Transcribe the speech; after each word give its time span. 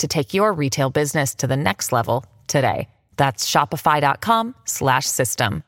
to 0.00 0.08
take 0.08 0.34
your 0.34 0.52
retail 0.52 0.90
business 0.90 1.34
to 1.36 1.46
the 1.46 1.56
next 1.56 1.92
level 1.92 2.24
today. 2.46 2.88
That's 3.16 3.50
shopify.com 3.50 4.54
slash 4.64 5.06
system. 5.06 5.62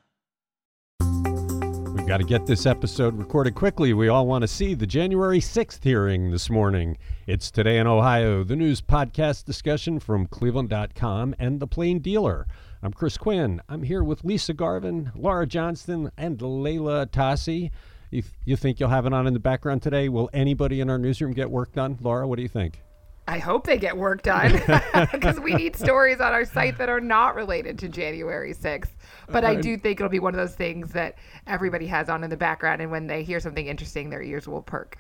We've 1.00 2.08
got 2.08 2.16
to 2.18 2.24
get 2.24 2.46
this 2.46 2.66
episode 2.66 3.16
recorded 3.16 3.54
quickly. 3.54 3.92
We 3.92 4.08
all 4.08 4.26
want 4.26 4.42
to 4.42 4.48
see 4.48 4.74
the 4.74 4.86
January 4.86 5.38
6th 5.38 5.84
hearing 5.84 6.32
this 6.32 6.50
morning. 6.50 6.98
It's 7.26 7.50
Today 7.50 7.78
in 7.78 7.86
Ohio, 7.86 8.42
the 8.42 8.56
news 8.56 8.80
podcast 8.80 9.44
discussion 9.44 10.00
from 10.00 10.26
cleveland.com 10.26 11.36
and 11.38 11.60
The 11.60 11.68
Plain 11.68 12.00
Dealer. 12.00 12.46
I'm 12.82 12.92
Chris 12.92 13.16
Quinn. 13.16 13.62
I'm 13.68 13.84
here 13.84 14.02
with 14.02 14.24
Lisa 14.24 14.52
Garvin, 14.52 15.12
Laura 15.14 15.46
Johnston, 15.46 16.10
and 16.16 16.42
Leila 16.42 17.06
Atassi. 17.06 17.70
You, 18.10 18.24
you 18.44 18.56
think 18.56 18.80
you'll 18.80 18.88
have 18.88 19.06
it 19.06 19.12
on 19.12 19.26
in 19.28 19.32
the 19.32 19.38
background 19.38 19.82
today? 19.82 20.08
Will 20.08 20.28
anybody 20.32 20.80
in 20.80 20.90
our 20.90 20.98
newsroom 20.98 21.32
get 21.32 21.50
work 21.50 21.72
done? 21.72 21.98
Laura, 22.00 22.26
what 22.26 22.36
do 22.36 22.42
you 22.42 22.48
think? 22.48 22.80
I 23.28 23.38
hope 23.38 23.66
they 23.66 23.78
get 23.78 23.96
work 23.96 24.22
done 24.22 24.52
because 25.12 25.38
we 25.38 25.54
need 25.54 25.76
stories 25.76 26.20
on 26.20 26.32
our 26.32 26.44
site 26.44 26.78
that 26.78 26.88
are 26.88 27.00
not 27.00 27.36
related 27.36 27.78
to 27.80 27.88
January 27.88 28.52
6th. 28.52 28.90
But 29.28 29.44
I 29.44 29.54
do 29.54 29.76
think 29.76 30.00
it'll 30.00 30.10
be 30.10 30.18
one 30.18 30.34
of 30.34 30.38
those 30.38 30.56
things 30.56 30.92
that 30.92 31.16
everybody 31.46 31.86
has 31.86 32.08
on 32.08 32.24
in 32.24 32.30
the 32.30 32.36
background, 32.36 32.82
and 32.82 32.90
when 32.90 33.06
they 33.06 33.22
hear 33.22 33.40
something 33.40 33.66
interesting, 33.66 34.10
their 34.10 34.22
ears 34.22 34.48
will 34.48 34.62
perk. 34.62 34.98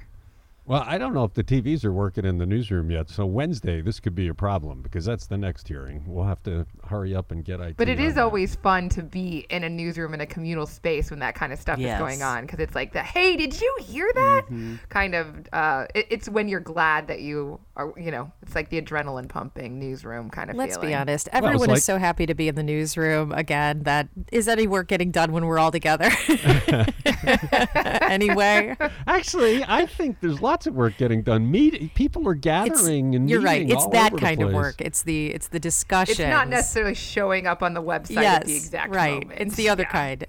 Well, 0.64 0.84
I 0.86 0.96
don't 0.96 1.12
know 1.12 1.24
if 1.24 1.34
the 1.34 1.42
TVs 1.42 1.84
are 1.84 1.92
working 1.92 2.24
in 2.24 2.38
the 2.38 2.46
newsroom 2.46 2.90
yet. 2.90 3.10
So 3.10 3.26
Wednesday, 3.26 3.80
this 3.82 3.98
could 3.98 4.14
be 4.14 4.28
a 4.28 4.34
problem 4.34 4.80
because 4.80 5.04
that's 5.04 5.26
the 5.26 5.36
next 5.36 5.66
hearing. 5.66 6.04
We'll 6.06 6.24
have 6.24 6.40
to 6.44 6.66
hurry 6.86 7.16
up 7.16 7.32
and 7.32 7.44
get 7.44 7.60
IT. 7.60 7.76
But 7.76 7.88
it 7.88 7.98
is 7.98 8.14
that. 8.14 8.22
always 8.22 8.54
fun 8.54 8.88
to 8.90 9.02
be 9.02 9.44
in 9.50 9.64
a 9.64 9.68
newsroom 9.68 10.14
in 10.14 10.20
a 10.20 10.26
communal 10.26 10.66
space 10.66 11.10
when 11.10 11.18
that 11.18 11.34
kind 11.34 11.52
of 11.52 11.58
stuff 11.58 11.80
Yes. 11.80 11.96
is 11.96 11.98
going 12.00 12.22
on 12.22 12.42
because 12.46 12.60
it's 12.60 12.76
like 12.76 12.92
the 12.92 13.02
hey, 13.02 13.36
did 13.36 13.60
you 13.60 13.76
hear 13.82 14.08
that? 14.14 14.78
Kind 14.88 15.16
of. 15.16 15.34
Uh, 15.52 15.86
it, 15.96 16.06
it's 16.10 16.28
when 16.28 16.48
you're 16.48 16.60
glad 16.60 17.08
that 17.08 17.20
you 17.22 17.58
are. 17.76 17.92
You 17.96 18.12
know, 18.12 18.30
it's 18.42 18.54
like 18.54 18.68
the 18.68 18.80
adrenaline 18.80 19.28
pumping 19.28 19.80
newsroom 19.80 20.30
kind 20.30 20.48
of. 20.48 20.54
Let's 20.56 20.78
be 20.78 20.94
honest. 20.94 21.26
it's 21.26 21.36
Everyone 21.36 21.70
like- 21.70 21.78
is 21.78 21.84
so 21.84 21.98
happy 21.98 22.24
to 22.26 22.34
be 22.34 22.46
in 22.46 22.54
the 22.54 22.62
newsroom 22.62 23.32
again. 23.32 23.82
That 23.82 24.08
is 24.30 24.46
any 24.46 24.68
work 24.68 24.86
getting 24.86 25.10
done 25.10 25.32
when 25.32 25.46
we're 25.46 25.58
all 25.58 25.72
together. 25.72 26.08
anyway, 28.02 28.76
Actually, 29.06 29.64
I 29.66 29.86
think 29.86 30.20
there's 30.20 30.40
lots 30.40 30.51
of 30.66 30.74
work 30.74 30.96
getting 30.98 31.22
done. 31.22 31.50
Meet 31.50 31.94
people 31.94 32.26
are 32.28 32.32
it's, 32.32 32.40
gathering 32.40 33.14
and 33.14 33.28
you're 33.28 33.40
right. 33.40 33.68
It's 33.68 33.84
all 33.84 33.90
that 33.90 34.16
kind 34.16 34.42
of 34.42 34.52
work. 34.52 34.80
It's 34.80 35.02
the 35.02 35.26
it's 35.28 35.48
the 35.48 35.60
discussion. 35.60 36.12
It's 36.12 36.30
not 36.30 36.48
necessarily 36.48 36.94
showing 36.94 37.46
up 37.46 37.62
on 37.62 37.74
the 37.74 37.82
website 37.82 38.22
yes, 38.22 38.40
at 38.40 38.46
the 38.46 38.56
exact 38.56 38.94
right. 38.94 39.22
moment. 39.22 39.40
It's 39.40 39.56
the 39.56 39.68
other 39.68 39.82
Yeah. 39.84 39.90
kind. 39.90 40.26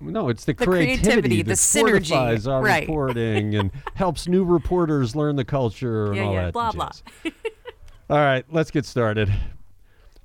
No, 0.00 0.28
it's 0.28 0.44
the, 0.44 0.52
The 0.54 0.64
creativity, 0.66 1.02
creativity, 1.02 1.42
that 1.42 1.48
the 1.48 1.54
synergy, 1.54 2.08
fortifies 2.08 2.46
our 2.46 2.62
right. 2.62 2.86
reporting 2.86 3.54
and 3.54 3.70
helps 3.94 4.28
new 4.28 4.44
reporters 4.44 5.16
learn 5.16 5.36
the 5.36 5.44
culture 5.44 6.06
and 6.06 6.16
Yeah, 6.16 6.22
all 6.24 6.32
yeah, 6.34 6.44
that. 6.46 6.52
blah, 6.52 6.72
blah. 6.72 6.90
all 8.10 8.18
right, 8.18 8.44
let's 8.50 8.70
get 8.70 8.84
started. 8.84 9.32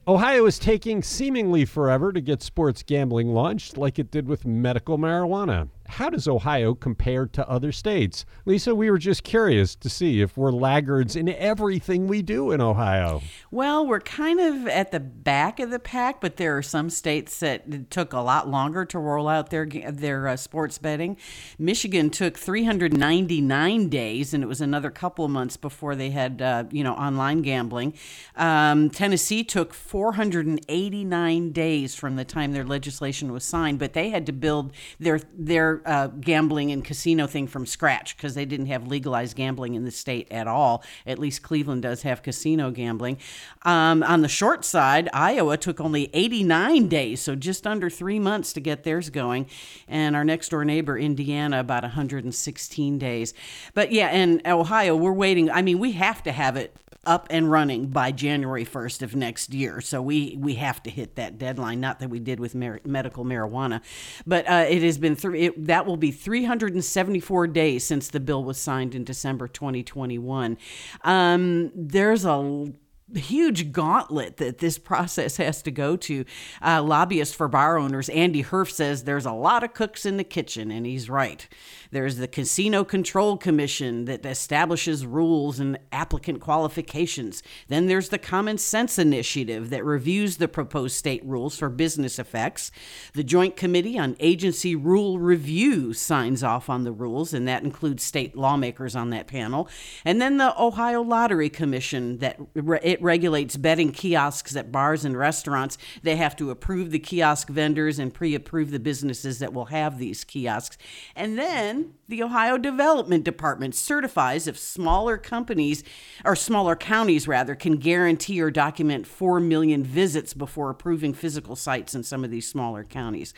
Ohio 0.08 0.46
is 0.48 0.58
taking 0.58 1.04
seemingly 1.04 1.64
forever 1.64 2.12
to 2.12 2.20
get 2.22 2.42
sports 2.42 2.82
gambling 2.84 3.34
launched, 3.34 3.78
like 3.78 4.00
it 4.00 4.10
did 4.10 4.28
with 4.28 4.46
medical 4.46 4.98
marijuana. 4.98 5.70
How 5.92 6.10
does 6.10 6.26
Ohio 6.26 6.74
compare 6.74 7.26
to 7.28 7.50
other 7.50 7.74
states? 7.74 8.26
Lisa, 8.46 8.74
we 8.74 8.90
were 8.90 8.98
just 8.98 9.26
curious 9.26 9.76
to 9.76 9.90
see 9.90 10.22
if 10.22 10.38
we're 10.38 10.52
laggards 10.52 11.18
in 11.18 11.28
everything 11.28 12.08
we 12.08 12.22
do 12.22 12.52
in 12.52 12.62
Ohio. 12.62 13.22
Well, 13.52 13.86
we're 13.86 14.00
kind 14.00 14.40
of 14.40 14.68
at 14.68 14.92
the 14.94 15.02
back 15.02 15.60
of 15.60 15.70
the 15.70 15.80
pack, 15.80 16.22
but 16.22 16.38
there 16.38 16.58
are 16.58 16.62
some 16.62 16.90
states 16.90 17.42
that 17.42 17.92
took 17.92 18.14
a 18.14 18.22
lot 18.22 18.48
longer 18.48 18.86
to 18.86 19.00
roll 19.00 19.28
out 19.28 19.50
their 19.50 19.66
their 19.66 20.30
uh, 20.30 20.38
sports 20.38 20.78
betting. 20.78 21.18
Michigan 21.60 22.10
took 22.10 22.38
399 22.38 23.90
days, 23.90 24.34
and 24.34 24.44
it 24.46 24.48
was 24.48 24.62
another 24.62 24.92
couple 24.92 25.26
of 25.26 25.32
months 25.32 25.58
before 25.58 25.96
they 25.96 26.12
had 26.12 26.42
uh, 26.42 26.64
you 26.72 26.86
know 26.86 26.94
online 26.94 27.42
gambling. 27.42 27.94
Um, 28.38 28.90
Tennessee 28.90 29.44
took 29.44 29.74
489 29.74 31.52
days 31.52 31.96
from 31.96 32.16
the 32.16 32.24
time 32.24 32.54
their 32.54 32.64
legislation 32.64 33.34
was 33.34 33.44
signed, 33.44 33.78
but 33.78 33.92
they 33.92 34.10
had 34.10 34.26
to 34.28 34.32
build 34.32 34.72
their 34.98 35.20
their 35.34 35.81
uh, 35.86 36.08
gambling 36.08 36.72
and 36.72 36.84
casino 36.84 37.28
thing 37.28 37.48
from 37.48 37.66
scratch 37.66 38.16
because 38.16 38.36
they 38.36 38.46
didn't 38.46 38.68
have 38.68 38.88
legalized 38.88 39.36
gambling 39.36 39.76
in 39.76 39.86
the 39.86 39.92
state 39.92 40.28
at 40.32 40.48
all. 40.48 40.84
At 41.06 41.20
least 41.20 41.42
Cleveland 41.42 41.84
does 41.84 42.02
have 42.04 42.24
casino 42.24 42.72
gambling. 42.72 43.18
Um, 43.64 44.04
on 44.04 44.22
the 44.22 44.28
short 44.28 44.66
side, 44.66 45.10
Iowa 45.14 45.58
took 45.58 45.80
only 45.80 46.10
89 46.14 46.88
days, 46.88 47.22
so 47.22 47.36
just 47.36 47.68
under 47.68 47.90
three 47.90 48.20
months 48.20 48.54
to 48.54 48.60
get 48.60 48.84
theirs 48.84 49.10
going. 49.10 49.48
And 49.88 50.16
our 50.16 50.24
next 50.24 50.50
door 50.50 50.66
neighbor, 50.66 50.98
Indiana, 50.98 51.60
about 51.60 51.84
116 51.84 52.98
days. 52.98 53.34
But 53.74 53.92
yeah, 53.92 54.08
and 54.08 54.42
Ohio, 54.46 54.96
we're 54.96 55.12
waiting. 55.14 55.50
I 55.50 55.62
mean, 55.62 55.80
we 55.80 55.94
have 55.94 56.24
to 56.24 56.32
have 56.32 56.56
it 56.58 56.76
up 57.04 57.26
and 57.32 57.50
running 57.50 57.88
by 57.88 58.12
January 58.12 58.64
1st 58.64 59.02
of 59.02 59.16
next 59.16 59.54
year. 59.54 59.82
So 59.82 60.02
we 60.02 60.38
we 60.40 60.56
have 60.56 60.84
to 60.84 60.90
hit 60.90 61.16
that 61.16 61.40
deadline. 61.40 61.80
Not 61.80 62.00
that 62.00 62.10
we 62.10 62.20
did 62.20 62.40
with 62.40 62.54
mar- 62.54 62.82
medical 62.86 63.26
marijuana, 63.26 63.82
but 64.28 64.48
uh, 64.48 64.66
it 64.70 64.84
has 64.84 64.98
been 64.98 65.16
three. 65.16 65.48
It, 65.48 65.66
that 65.66 65.86
will 65.86 65.98
be 65.98 66.12
374 66.12 67.48
days 67.48 67.84
since 67.84 68.10
the 68.10 68.20
bill 68.20 68.44
was 68.44 68.60
signed 68.60 68.94
in 68.94 69.04
December 69.04 69.48
2021. 69.48 70.58
Um, 71.04 71.72
there's 71.74 72.24
a 72.24 72.72
huge 73.16 73.72
gauntlet 73.72 74.38
that 74.38 74.60
this 74.60 74.78
process 74.78 75.38
has 75.38 75.62
to 75.64 75.72
go 75.72 75.96
to. 75.98 76.26
Uh, 76.62 76.82
lobbyist 76.82 77.36
for 77.36 77.48
bar 77.48 77.78
owners 77.78 78.10
Andy 78.10 78.44
Herf 78.44 78.72
says 78.72 79.04
there's 79.04 79.26
a 79.26 79.32
lot 79.32 79.64
of 79.64 79.74
cooks 79.74 80.06
in 80.06 80.18
the 80.18 80.24
kitchen, 80.24 80.72
and 80.72 80.86
he's 80.86 81.10
right. 81.10 81.48
There's 81.92 82.16
the 82.16 82.28
Casino 82.28 82.86
Control 82.86 83.36
Commission 83.36 84.06
that 84.06 84.26
establishes 84.26 85.06
rules 85.06 85.60
and 85.60 85.78
applicant 85.92 86.40
qualifications. 86.40 87.44
Then 87.68 87.88
there's 87.88 88.10
the 88.10 88.18
Common 88.18 88.58
Sense 88.58 88.98
Initiative 88.98 89.70
that 89.72 89.84
reviews 89.84 90.38
the 90.38 90.48
proposed 90.48 90.96
state 90.96 91.24
rules 91.26 91.58
for 91.58 91.68
business 91.68 92.18
effects. 92.18 92.72
The 93.14 93.26
Joint 93.26 93.58
Committee 93.58 94.00
on 94.00 94.16
Agency 94.22 94.74
Rule 94.74 95.20
Review 95.20 95.94
signs 95.94 96.44
off 96.44 96.70
on 96.70 96.86
the 96.86 96.94
rules, 96.94 97.34
and 97.34 97.46
that 97.48 97.64
includes 97.64 98.04
state 98.04 98.38
lawmakers 98.38 98.96
on 98.96 99.10
that 99.10 99.28
panel. 99.28 99.68
And 100.06 100.22
then 100.22 100.38
the 100.38 100.60
Ohio 100.62 101.02
Lottery 101.02 101.50
Commission 101.50 102.20
that 102.20 102.40
re- 102.56 102.80
it 102.82 103.02
regulates 103.02 103.58
betting 103.58 103.92
kiosks 103.92 104.56
at 104.56 104.72
bars 104.72 105.04
and 105.04 105.18
restaurants. 105.18 105.78
They 106.04 106.16
have 106.16 106.38
to 106.38 106.52
approve 106.52 106.92
the 106.92 107.00
kiosk 107.00 107.50
vendors 107.50 108.00
and 108.00 108.14
pre-approve 108.14 108.72
the 108.72 108.80
businesses 108.80 109.40
that 109.40 109.54
will 109.54 109.66
have 109.66 109.98
these 109.98 110.24
kiosks. 110.24 110.78
And 111.18 111.38
then 111.38 111.81
the 112.08 112.24
Ohio 112.24 112.58
Development 112.58 113.24
Department 113.24 113.76
certifies 113.76 114.48
if 114.48 114.58
smaller 114.58 115.18
companies 115.18 115.84
or 116.26 116.36
smaller 116.36 116.76
counties 116.76 117.28
rather 117.28 117.56
can 117.56 117.78
guarantee 117.78 118.42
or 118.42 118.52
document 118.52 119.08
4 119.08 119.40
million 119.40 119.84
visits 119.84 120.34
before 120.34 120.70
approving 120.70 121.14
physical 121.14 121.56
sites 121.56 121.96
in 121.96 122.04
some 122.04 122.24
of 122.24 122.32
these 122.32 122.48
smaller 122.48 122.84
counties. 122.84 123.34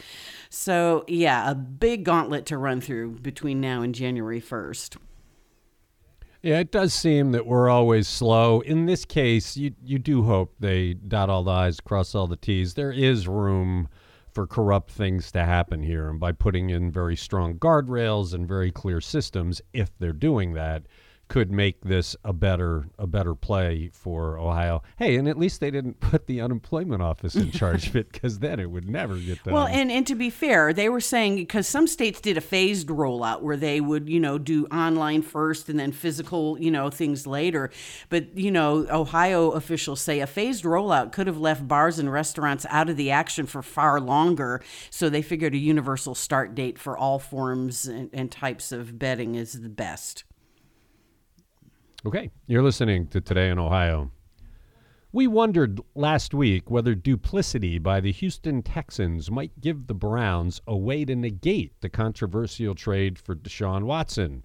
So, 0.49 1.05
yeah, 1.07 1.49
a 1.49 1.55
big 1.55 2.03
gauntlet 2.03 2.45
to 2.47 2.57
run 2.57 2.81
through 2.81 3.19
between 3.19 3.61
now 3.61 3.81
and 3.81 3.93
January 3.93 4.41
1st. 4.41 4.97
Yeah, 6.43 6.59
it 6.59 6.71
does 6.71 6.93
seem 6.93 7.31
that 7.31 7.45
we're 7.45 7.69
always 7.69 8.05
slow. 8.05 8.59
In 8.59 8.85
this 8.85 9.05
case, 9.05 9.55
you 9.55 9.75
you 9.81 9.97
do 9.97 10.23
hope 10.23 10.53
they 10.59 10.93
dot 10.93 11.29
all 11.29 11.45
the 11.45 11.51
i's, 11.51 11.79
cross 11.79 12.13
all 12.13 12.27
the 12.27 12.35
t's. 12.35 12.73
There 12.73 12.91
is 12.91 13.29
room 13.29 13.87
for 14.33 14.47
corrupt 14.47 14.91
things 14.91 15.31
to 15.31 15.43
happen 15.43 15.83
here, 15.83 16.09
and 16.09 16.19
by 16.19 16.31
putting 16.31 16.69
in 16.69 16.91
very 16.91 17.15
strong 17.15 17.55
guardrails 17.55 18.33
and 18.33 18.47
very 18.47 18.71
clear 18.71 18.99
systems, 18.99 19.61
if 19.73 19.97
they're 19.97 20.13
doing 20.13 20.53
that, 20.53 20.83
could 21.33 21.51
make 21.51 21.81
this 21.81 22.15
a 22.23 22.31
better 22.31 22.85
a 22.99 23.07
better 23.07 23.33
play 23.33 23.89
for 23.91 24.37
Ohio. 24.37 24.83
Hey, 24.97 25.15
and 25.15 25.27
at 25.27 25.35
least 25.35 25.61
they 25.61 25.71
didn't 25.71 25.99
put 25.99 26.27
the 26.27 26.39
unemployment 26.39 27.01
office 27.01 27.33
in 27.33 27.49
charge 27.49 27.87
of 27.87 27.95
it 27.95 28.11
because 28.11 28.37
then 28.37 28.59
it 28.59 28.69
would 28.69 28.87
never 28.87 29.17
get 29.17 29.43
done. 29.43 29.51
Well, 29.51 29.65
and, 29.65 29.91
and 29.91 30.05
to 30.05 30.13
be 30.13 30.29
fair, 30.29 30.73
they 30.73 30.89
were 30.89 31.01
saying 31.01 31.37
because 31.37 31.67
some 31.67 31.87
states 31.87 32.21
did 32.21 32.37
a 32.37 32.41
phased 32.41 32.87
rollout 32.89 33.41
where 33.41 33.57
they 33.57 33.81
would, 33.81 34.09
you 34.09 34.19
know, 34.19 34.37
do 34.37 34.67
online 34.67 35.23
first 35.23 35.69
and 35.69 35.79
then 35.79 35.91
physical, 35.91 36.61
you 36.61 36.69
know, 36.69 36.91
things 36.91 37.25
later. 37.25 37.71
But, 38.09 38.37
you 38.37 38.51
know, 38.51 38.85
Ohio 38.91 39.49
officials 39.53 40.01
say 40.01 40.19
a 40.19 40.27
phased 40.27 40.65
rollout 40.65 41.13
could 41.13 41.25
have 41.25 41.39
left 41.39 41.67
bars 41.67 41.97
and 41.97 42.11
restaurants 42.11 42.63
out 42.69 42.89
of 42.89 42.95
the 42.95 43.09
action 43.09 43.47
for 43.47 43.63
far 43.63 43.99
longer. 43.99 44.61
So 44.91 45.09
they 45.09 45.23
figured 45.23 45.55
a 45.55 45.57
universal 45.57 46.13
start 46.13 46.53
date 46.53 46.77
for 46.77 46.95
all 46.95 47.17
forms 47.17 47.87
and, 47.87 48.11
and 48.13 48.31
types 48.31 48.71
of 48.71 48.99
betting 48.99 49.33
is 49.33 49.61
the 49.61 49.69
best. 49.69 50.25
Okay, 52.05 52.31
you're 52.47 52.63
listening 52.63 53.07
to 53.07 53.21
Today 53.21 53.49
in 53.49 53.57
Ohio. 53.57 54.11
We 55.13 55.25
wondered 55.25 55.79
last 55.95 56.33
week 56.33 56.69
whether 56.69 56.95
duplicity 56.95 57.79
by 57.79 58.01
the 58.01 58.11
Houston 58.11 58.61
Texans 58.61 59.31
might 59.31 59.61
give 59.61 59.87
the 59.87 59.93
Browns 59.93 60.59
a 60.67 60.75
way 60.75 61.05
to 61.05 61.15
negate 61.15 61.79
the 61.79 61.87
controversial 61.87 62.75
trade 62.75 63.17
for 63.17 63.35
Deshaun 63.35 63.83
Watson. 63.83 64.43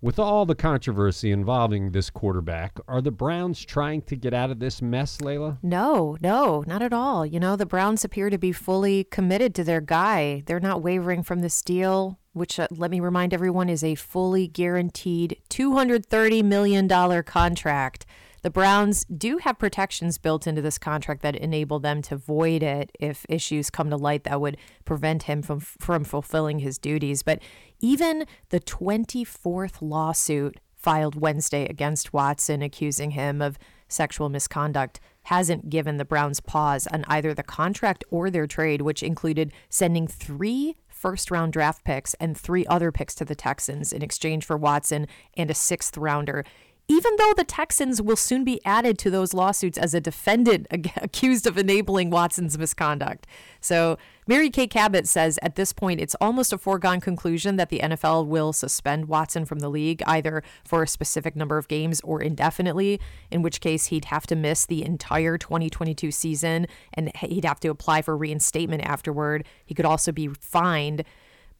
With 0.00 0.18
all 0.18 0.46
the 0.46 0.54
controversy 0.54 1.32
involving 1.32 1.90
this 1.90 2.08
quarterback, 2.08 2.78
are 2.88 3.02
the 3.02 3.10
Browns 3.10 3.62
trying 3.62 4.00
to 4.02 4.16
get 4.16 4.32
out 4.32 4.50
of 4.50 4.58
this 4.58 4.80
mess, 4.80 5.20
Leila? 5.20 5.58
No, 5.62 6.16
no, 6.22 6.64
not 6.66 6.80
at 6.80 6.94
all. 6.94 7.26
You 7.26 7.40
know, 7.40 7.56
the 7.56 7.66
Browns 7.66 8.06
appear 8.06 8.30
to 8.30 8.38
be 8.38 8.52
fully 8.52 9.04
committed 9.04 9.54
to 9.56 9.64
their 9.64 9.82
guy. 9.82 10.44
They're 10.46 10.60
not 10.60 10.82
wavering 10.82 11.22
from 11.22 11.40
this 11.40 11.60
deal, 11.60 12.18
which, 12.36 12.60
uh, 12.60 12.68
let 12.70 12.90
me 12.90 13.00
remind 13.00 13.32
everyone, 13.32 13.70
is 13.70 13.82
a 13.82 13.94
fully 13.94 14.46
guaranteed 14.46 15.40
$230 15.48 16.44
million 16.44 16.86
contract. 17.22 18.04
The 18.42 18.50
Browns 18.50 19.04
do 19.06 19.38
have 19.38 19.58
protections 19.58 20.18
built 20.18 20.46
into 20.46 20.60
this 20.60 20.78
contract 20.78 21.22
that 21.22 21.34
enable 21.34 21.80
them 21.80 22.02
to 22.02 22.16
void 22.16 22.62
it 22.62 22.92
if 23.00 23.24
issues 23.28 23.70
come 23.70 23.88
to 23.88 23.96
light 23.96 24.24
that 24.24 24.40
would 24.40 24.58
prevent 24.84 25.24
him 25.24 25.42
from 25.42 25.60
from 25.60 26.04
fulfilling 26.04 26.60
his 26.60 26.78
duties. 26.78 27.22
But 27.22 27.40
even 27.80 28.26
the 28.50 28.60
24th 28.60 29.78
lawsuit 29.80 30.60
filed 30.76 31.20
Wednesday 31.20 31.66
against 31.66 32.12
Watson 32.12 32.62
accusing 32.62 33.12
him 33.12 33.42
of 33.42 33.58
sexual 33.88 34.28
misconduct 34.28 35.00
hasn't 35.22 35.70
given 35.70 35.96
the 35.96 36.04
Browns 36.04 36.38
pause 36.38 36.86
on 36.86 37.04
either 37.08 37.34
the 37.34 37.42
contract 37.42 38.04
or 38.10 38.30
their 38.30 38.46
trade, 38.46 38.82
which 38.82 39.02
included 39.02 39.52
sending 39.68 40.06
three 40.06 40.76
first 41.06 41.30
round 41.30 41.52
draft 41.52 41.84
picks 41.84 42.14
and 42.14 42.36
three 42.36 42.66
other 42.66 42.90
picks 42.90 43.14
to 43.14 43.24
the 43.24 43.36
Texans 43.36 43.92
in 43.92 44.02
exchange 44.02 44.44
for 44.44 44.56
Watson 44.56 45.06
and 45.36 45.48
a 45.48 45.54
sixth 45.54 45.96
rounder 45.96 46.44
even 46.88 47.12
though 47.16 47.32
the 47.36 47.44
Texans 47.44 48.02
will 48.02 48.16
soon 48.16 48.42
be 48.42 48.60
added 48.64 48.98
to 48.98 49.10
those 49.10 49.32
lawsuits 49.32 49.78
as 49.78 49.94
a 49.94 50.00
defendant 50.00 50.66
accused 50.96 51.46
of 51.46 51.58
enabling 51.58 52.10
Watson's 52.10 52.58
misconduct. 52.58 53.26
So, 53.60 53.98
Mary 54.28 54.50
Kay 54.50 54.66
Cabot 54.66 55.06
says 55.06 55.38
at 55.40 55.54
this 55.54 55.72
point, 55.72 56.00
it's 56.00 56.16
almost 56.20 56.52
a 56.52 56.58
foregone 56.58 57.00
conclusion 57.00 57.54
that 57.56 57.68
the 57.68 57.78
NFL 57.78 58.26
will 58.26 58.52
suspend 58.52 59.06
Watson 59.06 59.44
from 59.44 59.60
the 59.60 59.68
league, 59.68 60.02
either 60.04 60.42
for 60.64 60.82
a 60.82 60.88
specific 60.88 61.36
number 61.36 61.58
of 61.58 61.68
games 61.68 62.00
or 62.00 62.20
indefinitely, 62.20 63.00
in 63.30 63.42
which 63.42 63.60
case 63.60 63.86
he'd 63.86 64.06
have 64.06 64.26
to 64.26 64.34
miss 64.34 64.66
the 64.66 64.84
entire 64.84 65.38
2022 65.38 66.10
season 66.10 66.66
and 66.94 67.14
he'd 67.18 67.44
have 67.44 67.60
to 67.60 67.68
apply 67.68 68.02
for 68.02 68.16
reinstatement 68.16 68.82
afterward. 68.82 69.46
He 69.64 69.74
could 69.74 69.84
also 69.84 70.10
be 70.10 70.26
fined, 70.26 71.04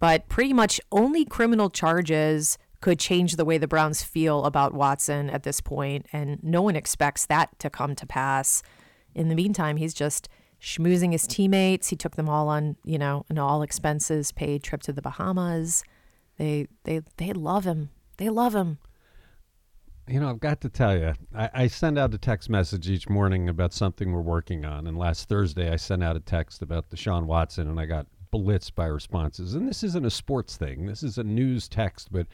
but 0.01 0.29
pretty 0.29 0.53
much 0.53 0.81
only 0.91 1.25
criminal 1.25 1.71
charges 1.71 2.59
could 2.81 2.99
change 2.99 3.37
the 3.37 3.45
way 3.45 3.59
the 3.59 3.69
Browns 3.69 4.03
feel 4.03 4.45
about 4.45 4.75
Watson 4.75 5.31
at 5.31 5.45
this 5.45 5.61
point, 5.61 6.07
and 6.13 6.43
no 6.43 6.63
one 6.63 6.75
expects 6.75 7.27
that 7.27 7.57
to 7.61 7.71
come 7.71 7.95
to 7.95 8.07
pass. 8.07 8.65
In 9.15 9.29
the 9.29 9.37
meantime, 9.37 9.77
he's 9.77 9.95
just 9.95 10.29
schmoozing 10.61 11.13
his 11.13 11.27
teammates. 11.27 11.89
He 11.89 11.97
took 11.97 12.17
them 12.17 12.29
all 12.29 12.49
on, 12.49 12.77
you 12.85 12.99
know, 12.99 13.25
an 13.29 13.39
all 13.39 13.63
expenses 13.63 14.33
paid 14.33 14.63
trip 14.63 14.83
to 14.83 14.93
the 14.93 15.03
Bahamas. 15.03 15.85
They 16.39 16.69
they 16.85 17.03
they 17.17 17.33
love 17.33 17.65
him. 17.65 17.91
They 18.19 18.29
love 18.29 18.55
him. 18.55 18.79
You 20.09 20.21
know, 20.21 20.31
I've 20.31 20.41
got 20.41 20.61
to 20.61 20.69
tell 20.69 20.97
you, 20.97 21.15
I, 21.35 21.51
I, 21.53 21.67
send 21.67 21.99
out 21.99 22.15
a 22.15 22.19
text 22.19 22.49
message 22.49 22.89
each 22.89 23.09
morning 23.09 23.49
about 23.49 23.73
something 23.73 24.13
we're 24.13 24.21
working 24.21 24.65
on. 24.65 24.87
And 24.87 24.97
last 24.97 25.29
Thursday, 25.29 25.73
I 25.73 25.75
sent 25.75 26.05
out 26.05 26.15
a 26.15 26.21
text 26.21 26.63
about 26.63 26.91
Deshaun 26.91 27.25
Watson, 27.25 27.69
and 27.69 27.81
I 27.81 27.87
got 27.87 28.07
blitzed 28.33 28.77
by 28.77 28.87
responses. 28.87 29.55
And 29.55 29.69
this 29.69 29.83
isn't 29.83 30.07
a 30.07 30.11
sports 30.11 30.57
thing. 30.57 30.87
This 30.87 31.03
is 31.03 31.19
a 31.19 31.25
news 31.25 31.69
text, 31.69 32.13
but 32.13 32.29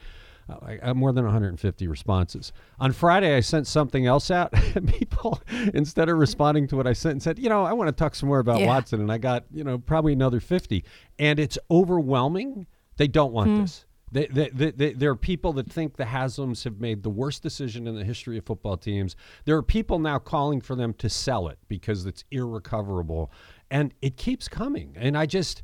I 0.49 0.75
got 0.75 0.95
more 0.95 1.11
than 1.11 1.23
150 1.23 1.87
responses. 1.87 2.51
On 2.79 2.91
Friday, 2.91 3.35
I 3.35 3.39
sent 3.39 3.67
something 3.67 4.05
else 4.05 4.29
out. 4.29 4.51
People, 4.87 5.41
instead 5.73 6.09
of 6.09 6.17
responding 6.17 6.67
to 6.67 6.75
what 6.75 6.87
I 6.87 6.93
sent, 6.93 7.23
said, 7.23 7.39
you 7.39 7.49
know, 7.49 7.63
I 7.63 7.73
want 7.73 7.87
to 7.87 7.91
talk 7.91 8.15
some 8.15 8.29
more 8.29 8.39
about 8.39 8.59
yeah. 8.59 8.67
Watson. 8.67 8.99
And 9.01 9.11
I 9.11 9.17
got, 9.17 9.45
you 9.53 9.63
know, 9.63 9.77
probably 9.77 10.13
another 10.13 10.39
50. 10.39 10.83
And 11.19 11.39
it's 11.39 11.57
overwhelming. 11.71 12.67
They 12.97 13.07
don't 13.07 13.33
want 13.33 13.49
hmm. 13.49 13.61
this. 13.61 13.85
They, 14.11 14.27
they, 14.27 14.49
they, 14.49 14.71
they, 14.71 14.93
there 14.93 15.09
are 15.09 15.15
people 15.15 15.53
that 15.53 15.71
think 15.71 15.97
the 15.97 16.03
Haslams 16.03 16.63
have 16.65 16.79
made 16.79 17.01
the 17.01 17.09
worst 17.09 17.41
decision 17.41 17.87
in 17.87 17.95
the 17.95 18.03
history 18.03 18.37
of 18.37 18.45
football 18.45 18.77
teams. 18.77 19.15
There 19.45 19.57
are 19.57 19.63
people 19.63 19.97
now 19.97 20.19
calling 20.19 20.61
for 20.61 20.75
them 20.75 20.93
to 20.95 21.09
sell 21.09 21.47
it 21.47 21.57
because 21.67 22.05
it's 22.05 22.23
irrecoverable. 22.29 23.31
And 23.71 23.91
it 24.03 24.15
keeps 24.15 24.47
coming. 24.47 24.95
And 24.99 25.17
I 25.17 25.25
just, 25.25 25.63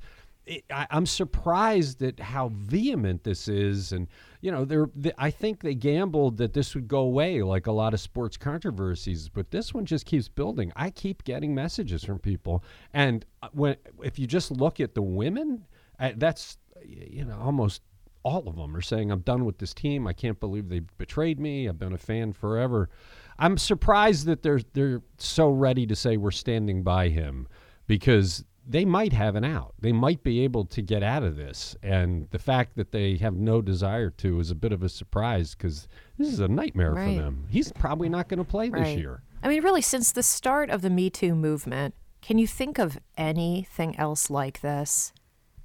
it, 0.50 0.66
I, 0.72 0.88
am 0.90 1.06
surprised 1.06 2.02
at 2.02 2.20
how 2.20 2.50
vehement 2.50 3.24
this 3.24 3.48
is. 3.48 3.92
And 3.92 4.08
you 4.42 4.52
know, 4.52 4.66
they're, 4.66 4.90
they, 4.96 5.12
I 5.18 5.30
think 5.30 5.62
they 5.62 5.76
gambled 5.76 6.38
that 6.38 6.54
this 6.54 6.74
would 6.74 6.88
go 6.88 7.00
away, 7.00 7.44
like 7.44 7.68
a 7.68 7.72
lot 7.72 7.94
of 7.94 8.00
sports 8.00 8.36
controversies, 8.36 9.30
but 9.30 9.52
this 9.52 9.74
one 9.74 9.86
just 9.86 10.06
keeps 10.06 10.28
building. 10.28 10.72
I 10.76 10.90
keep 10.90 11.24
getting 11.24 11.54
messages 11.54 12.04
from 12.04 12.20
people, 12.20 12.64
and 12.94 13.26
uh, 13.44 13.50
when 13.54 13.76
if 14.04 14.18
you 14.18 14.28
just 14.28 14.52
look 14.52 14.80
at 14.80 14.96
the 14.96 15.02
women, 15.02 15.66
uh, 16.00 16.12
that's 16.18 16.58
you 16.84 17.26
know 17.26 17.40
almost 17.40 17.84
all 18.24 18.48
of 18.48 18.56
them 18.56 18.76
are 18.76 18.82
saying, 18.82 19.12
"I'm 19.12 19.22
done 19.22 19.46
with 19.46 19.60
this 19.60 19.74
team. 19.74 20.08
I 20.08 20.14
can't 20.14 20.40
believe 20.40 20.68
they 20.68 20.80
betrayed 20.98 21.40
me. 21.40 21.70
I've 21.70 21.80
been 21.80 21.94
a 21.94 21.98
fan 21.98 22.34
forever." 22.34 22.90
I'm 23.38 23.58
surprised 23.58 24.26
that 24.26 24.42
they're 24.42 24.62
they're 24.74 25.02
so 25.18 25.50
ready 25.50 25.86
to 25.86 25.96
say 25.96 26.18
we're 26.18 26.32
standing 26.32 26.84
by 26.84 27.10
him 27.10 27.48
because 27.88 28.44
they 28.70 28.86
might 28.86 29.14
have 29.14 29.36
an 29.36 29.44
out. 29.44 29.74
They 29.80 29.92
might 29.92 30.22
be 30.24 30.42
able 30.42 30.64
to 30.66 30.82
get 30.84 31.02
out 31.02 31.24
of 31.24 31.36
this. 31.36 31.76
And 31.82 32.30
the 32.30 32.38
fact 32.38 32.76
that 32.76 32.92
they 32.92 33.18
have 33.18 33.34
no 33.34 33.64
desire 33.64 34.12
to 34.12 34.40
is 34.40 34.52
a 34.52 34.56
bit 34.56 34.72
of 34.72 34.84
a 34.84 34.90
surprise 34.90 35.56
because 35.56 35.88
this 36.20 36.28
is 36.28 36.40
a 36.40 36.48
nightmare 36.48 36.94
right. 36.94 37.18
for 37.18 37.24
them. 37.24 37.48
He's 37.50 37.72
probably 37.72 38.10
not 38.10 38.30
going 38.30 38.38
to 38.38 38.44
play 38.44 38.70
right. 38.70 38.84
this 38.84 38.98
year. 38.98 39.24
I 39.42 39.48
mean, 39.48 39.64
really, 39.64 39.82
since 39.82 40.12
the 40.12 40.22
start 40.22 40.70
of 40.70 40.84
the 40.84 40.90
Me 40.92 41.10
Too 41.10 41.34
movement, 41.34 41.96
can 42.22 42.38
you 42.38 42.46
think 42.46 42.78
of 42.78 43.00
anything 43.18 43.98
else 43.98 44.30
like 44.30 44.62
this? 44.62 45.14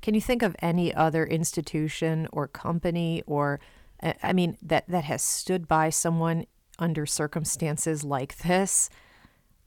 Can 0.00 0.14
you 0.14 0.20
think 0.20 0.42
of 0.42 0.56
any 0.60 0.94
other 0.94 1.26
institution 1.26 2.26
or 2.32 2.48
company 2.48 3.22
or, 3.26 3.60
uh, 4.02 4.14
I 4.22 4.32
mean, 4.32 4.56
that, 4.62 4.88
that 4.88 5.04
has 5.04 5.22
stood 5.22 5.68
by 5.68 5.90
someone 5.90 6.46
under 6.78 7.04
circumstances 7.04 8.02
like 8.02 8.38
this? 8.38 8.88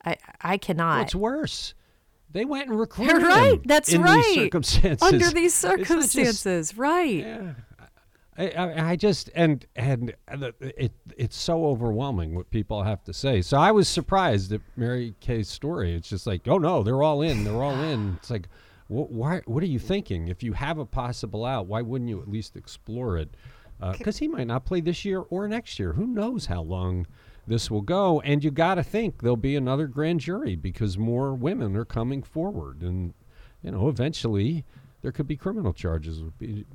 I, 0.04 0.16
I 0.40 0.56
cannot. 0.56 0.94
Well, 0.94 1.02
it's 1.02 1.14
worse. 1.14 1.74
They 2.30 2.44
went 2.44 2.68
and 2.68 2.78
recruited 2.78 3.20
You're 3.20 3.28
right. 3.28 3.54
him 3.54 3.62
That's 3.64 3.92
in 3.92 4.02
right. 4.02 4.22
These 4.24 4.34
circumstances. 4.34 5.12
Under 5.12 5.30
these 5.30 5.54
circumstances, 5.54 6.68
just, 6.68 6.78
right? 6.78 7.20
Yeah. 7.20 7.52
I, 8.36 8.50
I, 8.50 8.90
I, 8.90 8.96
just 8.96 9.30
and 9.34 9.66
and 9.74 10.14
it 10.60 10.92
it's 11.16 11.36
so 11.36 11.66
overwhelming 11.66 12.36
what 12.36 12.48
people 12.50 12.84
have 12.84 13.02
to 13.04 13.12
say. 13.12 13.42
So 13.42 13.56
I 13.58 13.72
was 13.72 13.88
surprised 13.88 14.52
at 14.52 14.60
Mary 14.76 15.14
Kay's 15.18 15.48
story. 15.48 15.92
It's 15.94 16.08
just 16.08 16.24
like, 16.24 16.46
oh 16.46 16.58
no, 16.58 16.84
they're 16.84 17.02
all 17.02 17.22
in. 17.22 17.42
They're 17.42 17.62
all 17.62 17.80
in. 17.82 18.16
It's 18.18 18.30
like, 18.30 18.48
what? 18.86 19.10
Why? 19.10 19.40
What 19.46 19.62
are 19.64 19.66
you 19.66 19.80
thinking? 19.80 20.28
If 20.28 20.44
you 20.44 20.52
have 20.52 20.78
a 20.78 20.86
possible 20.86 21.44
out, 21.44 21.66
why 21.66 21.82
wouldn't 21.82 22.08
you 22.08 22.20
at 22.20 22.28
least 22.28 22.54
explore 22.56 23.18
it? 23.18 23.34
Because 23.92 24.16
uh, 24.16 24.20
he 24.20 24.28
might 24.28 24.46
not 24.46 24.64
play 24.64 24.80
this 24.80 25.04
year 25.04 25.20
or 25.30 25.48
next 25.48 25.78
year. 25.78 25.92
Who 25.92 26.06
knows 26.06 26.46
how 26.46 26.62
long 26.62 27.06
this 27.48 27.70
will 27.70 27.82
go. 27.82 28.20
And 28.20 28.44
you 28.44 28.50
got 28.50 28.76
to 28.76 28.82
think 28.82 29.22
there'll 29.22 29.36
be 29.36 29.56
another 29.56 29.86
grand 29.86 30.20
jury 30.20 30.56
because 30.56 30.96
more 30.96 31.34
women 31.34 31.76
are 31.76 31.84
coming 31.84 32.22
forward, 32.22 32.82
and 32.82 33.14
you 33.62 33.70
know, 33.72 33.88
eventually 33.88 34.64
there 35.00 35.12
could 35.12 35.28
be 35.28 35.36
criminal 35.36 35.72
charges, 35.72 36.22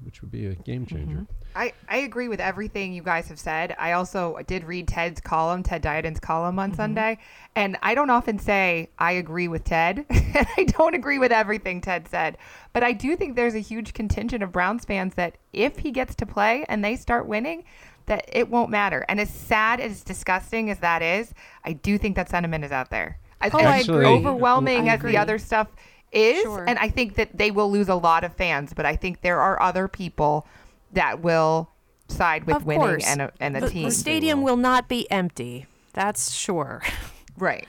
which 0.03 0.21
would 0.21 0.31
be 0.31 0.45
a 0.45 0.55
game 0.55 0.85
changer. 0.85 1.17
Mm-hmm. 1.17 1.23
I, 1.55 1.73
I 1.89 1.97
agree 1.97 2.29
with 2.29 2.39
everything 2.39 2.93
you 2.93 3.03
guys 3.03 3.27
have 3.27 3.39
said. 3.39 3.75
I 3.77 3.91
also 3.91 4.37
did 4.47 4.63
read 4.63 4.87
Ted's 4.87 5.19
column, 5.19 5.61
Ted 5.61 5.83
Diadiun's 5.83 6.21
column 6.21 6.57
on 6.57 6.69
mm-hmm. 6.69 6.77
Sunday, 6.77 7.17
and 7.55 7.77
I 7.83 7.95
don't 7.95 8.09
often 8.09 8.39
say 8.39 8.89
I 8.97 9.13
agree 9.13 9.49
with 9.49 9.65
Ted, 9.65 10.05
and 10.09 10.47
I 10.57 10.63
don't 10.63 10.95
agree 10.95 11.19
with 11.19 11.33
everything 11.33 11.81
Ted 11.81 12.07
said, 12.07 12.37
but 12.71 12.81
I 12.81 12.93
do 12.93 13.17
think 13.17 13.35
there's 13.35 13.55
a 13.55 13.59
huge 13.59 13.93
contingent 13.93 14.41
of 14.41 14.53
Browns 14.53 14.85
fans 14.85 15.15
that 15.15 15.37
if 15.51 15.79
he 15.79 15.91
gets 15.91 16.15
to 16.15 16.25
play 16.25 16.65
and 16.69 16.83
they 16.83 16.95
start 16.95 17.27
winning, 17.27 17.65
that 18.05 18.25
it 18.31 18.49
won't 18.49 18.69
matter. 18.69 19.05
And 19.07 19.19
as 19.19 19.29
sad 19.29 19.79
as 19.79 20.03
disgusting 20.03 20.69
as 20.69 20.79
that 20.79 21.01
is, 21.01 21.33
I 21.63 21.73
do 21.73 21.97
think 21.97 22.15
that 22.15 22.29
sentiment 22.29 22.63
is 22.63 22.71
out 22.71 22.89
there. 22.89 23.19
As, 23.41 23.53
oh, 23.53 23.59
I 23.59 23.79
agree. 23.79 24.05
Overwhelming 24.05 24.89
I 24.89 24.95
as 24.95 25.01
the 25.01 25.17
other 25.17 25.37
stuff 25.37 25.67
is, 26.11 26.41
sure. 26.41 26.65
and 26.67 26.79
I 26.79 26.89
think 26.89 27.15
that 27.15 27.37
they 27.37 27.51
will 27.51 27.71
lose 27.71 27.89
a 27.89 27.95
lot 27.95 28.23
of 28.23 28.33
fans. 28.35 28.73
But 28.73 28.85
I 28.85 28.95
think 28.95 29.21
there 29.21 29.41
are 29.41 29.61
other 29.61 29.87
people 29.87 30.47
that 30.93 31.21
will 31.21 31.69
side 32.07 32.45
with 32.45 32.57
of 32.57 32.65
winning 32.65 32.81
course. 32.81 33.07
and 33.07 33.21
a, 33.21 33.31
and 33.39 33.57
a 33.57 33.61
the, 33.61 33.69
team. 33.69 33.83
the 33.85 33.91
stadium 33.91 34.41
will 34.41 34.57
not 34.57 34.87
be 34.87 35.09
empty. 35.11 35.65
That's 35.93 36.33
sure. 36.33 36.81
right. 37.37 37.67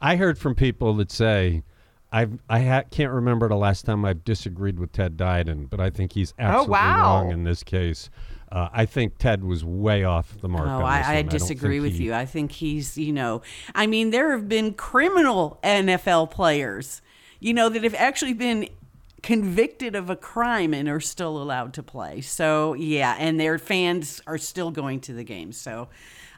I 0.00 0.16
heard 0.16 0.38
from 0.38 0.54
people 0.54 0.94
that 0.96 1.10
say, 1.10 1.62
I've, 2.14 2.38
I 2.48 2.60
ha- 2.60 2.84
can't 2.92 3.12
remember 3.12 3.48
the 3.48 3.56
last 3.56 3.84
time 3.84 4.04
I've 4.04 4.22
disagreed 4.22 4.78
with 4.78 4.92
Ted 4.92 5.16
Diadiun, 5.16 5.68
but 5.68 5.80
I 5.80 5.90
think 5.90 6.12
he's 6.12 6.32
absolutely 6.38 6.70
wow. 6.70 7.02
wrong 7.02 7.32
in 7.32 7.42
this 7.42 7.64
case. 7.64 8.08
Uh, 8.52 8.68
I 8.72 8.86
think 8.86 9.18
Ted 9.18 9.42
was 9.42 9.64
way 9.64 10.04
off 10.04 10.40
the 10.40 10.48
mark. 10.48 10.68
Oh, 10.68 10.84
I, 10.84 11.16
I 11.16 11.22
disagree 11.22 11.80
think 11.80 11.82
with 11.82 11.98
he- 11.98 12.04
you. 12.04 12.14
I 12.14 12.24
think 12.24 12.52
he's, 12.52 12.96
you 12.96 13.12
know, 13.12 13.42
I 13.74 13.88
mean, 13.88 14.10
there 14.10 14.30
have 14.30 14.48
been 14.48 14.74
criminal 14.74 15.58
NFL 15.64 16.30
players, 16.30 17.02
you 17.40 17.52
know, 17.52 17.68
that 17.68 17.82
have 17.82 17.96
actually 17.96 18.34
been 18.34 18.68
convicted 19.24 19.96
of 19.96 20.08
a 20.08 20.14
crime 20.14 20.72
and 20.72 20.88
are 20.88 21.00
still 21.00 21.42
allowed 21.42 21.74
to 21.74 21.82
play. 21.82 22.20
So, 22.20 22.74
yeah, 22.74 23.16
and 23.18 23.40
their 23.40 23.58
fans 23.58 24.20
are 24.28 24.38
still 24.38 24.70
going 24.70 25.00
to 25.00 25.14
the 25.14 25.24
games. 25.24 25.56
So, 25.56 25.88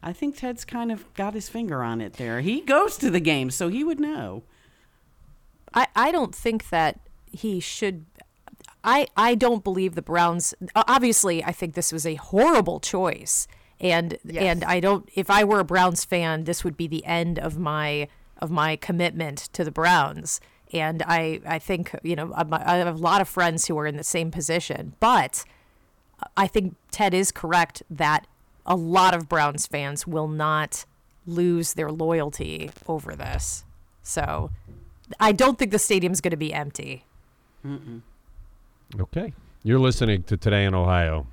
I 0.02 0.14
think 0.14 0.38
Ted's 0.38 0.64
kind 0.64 0.90
of 0.90 1.12
got 1.12 1.34
his 1.34 1.50
finger 1.50 1.82
on 1.82 2.00
it 2.00 2.14
there. 2.14 2.40
He 2.40 2.62
goes 2.62 2.96
to 2.98 3.10
the 3.10 3.20
games, 3.20 3.54
so 3.54 3.68
he 3.68 3.84
would 3.84 4.00
know. 4.00 4.44
I, 5.76 5.86
I 5.94 6.10
don't 6.10 6.34
think 6.34 6.70
that 6.70 6.98
he 7.30 7.60
should. 7.60 8.06
I, 8.82 9.08
I 9.16 9.34
don't 9.34 9.62
believe 9.62 9.94
the 9.94 10.02
Browns. 10.02 10.54
Obviously, 10.74 11.44
I 11.44 11.52
think 11.52 11.74
this 11.74 11.92
was 11.92 12.06
a 12.06 12.14
horrible 12.14 12.80
choice, 12.80 13.46
and 13.80 14.16
Yes. 14.24 14.42
and 14.42 14.64
I 14.64 14.80
don't. 14.80 15.08
If 15.14 15.28
I 15.30 15.44
were 15.44 15.60
a 15.60 15.64
Browns 15.64 16.04
fan, 16.04 16.44
this 16.44 16.64
would 16.64 16.76
be 16.76 16.86
the 16.88 17.04
end 17.04 17.38
of 17.38 17.58
my 17.58 18.08
of 18.38 18.50
my 18.50 18.76
commitment 18.76 19.38
to 19.52 19.64
the 19.64 19.70
Browns. 19.70 20.40
And 20.72 21.02
I 21.06 21.40
I 21.46 21.58
think 21.58 21.94
you 22.02 22.16
know 22.16 22.32
I 22.34 22.44
I 22.50 22.76
have 22.76 22.96
a 22.96 22.98
lot 22.98 23.20
of 23.20 23.28
friends 23.28 23.66
who 23.66 23.78
are 23.78 23.86
in 23.86 23.96
the 23.96 24.04
same 24.04 24.30
position, 24.30 24.94
but 24.98 25.44
uh, 26.22 26.26
I 26.36 26.46
think 26.46 26.74
Ted 26.90 27.12
is 27.12 27.30
correct 27.32 27.82
that 27.90 28.26
a 28.64 28.74
lot 28.76 29.14
of 29.14 29.28
Browns 29.28 29.66
fans 29.66 30.06
will 30.06 30.28
not 30.28 30.84
lose 31.26 31.74
their 31.74 31.90
loyalty 31.90 32.70
over 32.88 33.14
this. 33.14 33.64
So 34.02 34.50
I 35.20 35.32
don't 35.32 35.58
think 35.58 35.70
the 35.70 35.78
stadium's 35.78 36.20
going 36.20 36.32
to 36.32 36.36
be 36.36 36.52
empty. 36.52 37.04
Okay. 38.98 39.32
You're 39.62 39.78
listening 39.78 40.22
to 40.24 40.36
Today 40.36 40.64
in 40.64 40.74
Ohio. 40.74 41.26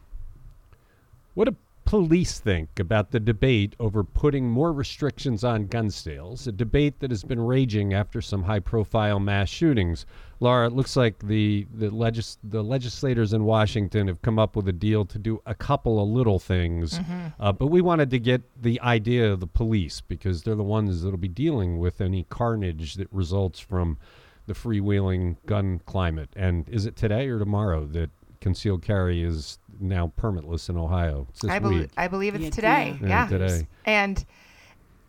What 1.34 1.46
do 1.46 1.56
police 1.94 2.40
think 2.40 2.80
about 2.80 3.12
the 3.12 3.20
debate 3.20 3.76
over 3.80 4.04
putting 4.04 4.50
more 4.50 4.74
restrictions 4.74 5.44
on 5.44 5.68
gun 5.68 5.92
sales? 5.92 6.48
A 6.48 6.52
debate 6.52 7.00
that 7.02 7.12
has 7.12 7.24
been 7.24 7.40
raging 7.40 7.94
after 7.94 8.20
some 8.20 8.42
high 8.42 8.62
profile 8.62 9.20
mass 9.20 9.48
shootings. 9.48 10.08
Laura, 10.40 10.66
it 10.66 10.74
looks 10.74 10.96
like 10.96 11.20
the, 11.20 11.68
the, 11.72 11.92
legis- 11.92 12.40
the 12.44 12.64
legislators 12.64 13.32
in 13.32 13.44
Washington 13.44 14.08
have 14.08 14.24
come 14.24 14.40
up 14.40 14.56
with 14.56 14.68
a 14.68 14.74
deal 14.74 15.06
to 15.06 15.20
do 15.20 15.40
a 15.46 15.54
couple 15.54 16.02
of 16.02 16.10
little 16.10 16.40
things. 16.40 17.00
Uh, 17.40 17.52
but 17.52 17.68
we 17.68 17.80
wanted 17.80 18.10
to 18.10 18.18
get 18.18 18.42
the 18.60 18.82
idea 18.82 19.32
of 19.32 19.40
the 19.40 19.46
police 19.46 20.02
because 20.02 20.42
they're 20.42 20.56
the 20.56 20.64
ones 20.64 21.04
that'll 21.04 21.16
be 21.20 21.28
dealing 21.28 21.78
with 21.78 22.02
any 22.02 22.24
carnage 22.24 22.96
that 22.96 23.08
results 23.12 23.60
from 23.60 24.00
the 24.48 24.54
freewheeling 24.54 25.36
gun 25.46 25.80
climate. 25.86 26.30
And 26.36 26.68
is 26.70 26.88
it 26.88 26.96
today 26.96 27.28
or 27.28 27.38
tomorrow 27.38 27.86
that 27.86 28.10
concealed 28.44 28.84
carry 28.84 29.24
is 29.24 29.58
now 29.80 30.12
permitless 30.20 30.70
in 30.70 30.78
Ohio? 30.78 31.26
It's 31.32 31.42
this 31.42 31.50
I, 31.52 31.60
believe 31.60 31.82
week. 31.82 31.92
I 31.98 32.08
believe 32.08 32.36
it's 32.36 32.44
Yeah, 32.44 32.50
today. 32.52 32.98
yeah. 33.02 33.08
Yeah. 33.08 33.24
Yeah, 33.24 33.28
today. 33.30 33.68
And 33.86 34.26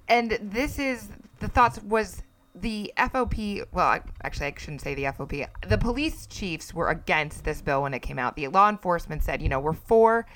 and 0.09 0.39
this 0.41 0.79
is 0.79 1.09
the 1.41 1.49
thoughts 1.49 1.83
was 1.83 2.23
the 2.55 2.93
FOP. 2.97 3.63
Well, 3.73 3.87
I- 3.87 4.01
actually, 4.23 4.47
I 4.47 4.55
shouldn't 4.57 4.81
say 4.81 4.95
the 4.95 5.05
FOP. 5.07 5.47
The 5.69 5.79
police 5.79 6.27
chiefs 6.27 6.73
were 6.73 6.89
against 6.89 7.45
this 7.45 7.61
bill 7.61 7.83
when 7.83 7.93
it 7.95 8.01
came 8.01 8.19
out. 8.19 8.37
The 8.37 8.49
law 8.49 8.69
enforcement 8.69 9.23
said, 9.25 9.43
you 9.43 9.49
know, 9.49 9.61
we're 9.61 9.73
for 9.73 10.27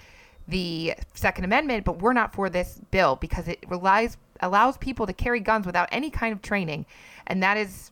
the 0.48 0.94
Second 1.14 1.44
Amendment, 1.44 1.84
but 1.84 2.00
we're 2.00 2.14
not 2.14 2.34
for 2.34 2.48
this 2.50 2.80
bill 2.90 3.16
because 3.16 3.48
it 3.48 3.62
relies 3.68 4.16
allows 4.40 4.76
people 4.78 5.06
to 5.06 5.12
carry 5.12 5.40
guns 5.40 5.66
without 5.66 5.88
any 5.92 6.10
kind 6.10 6.32
of 6.32 6.40
training, 6.42 6.86
and 7.26 7.42
that 7.42 7.56
is 7.56 7.90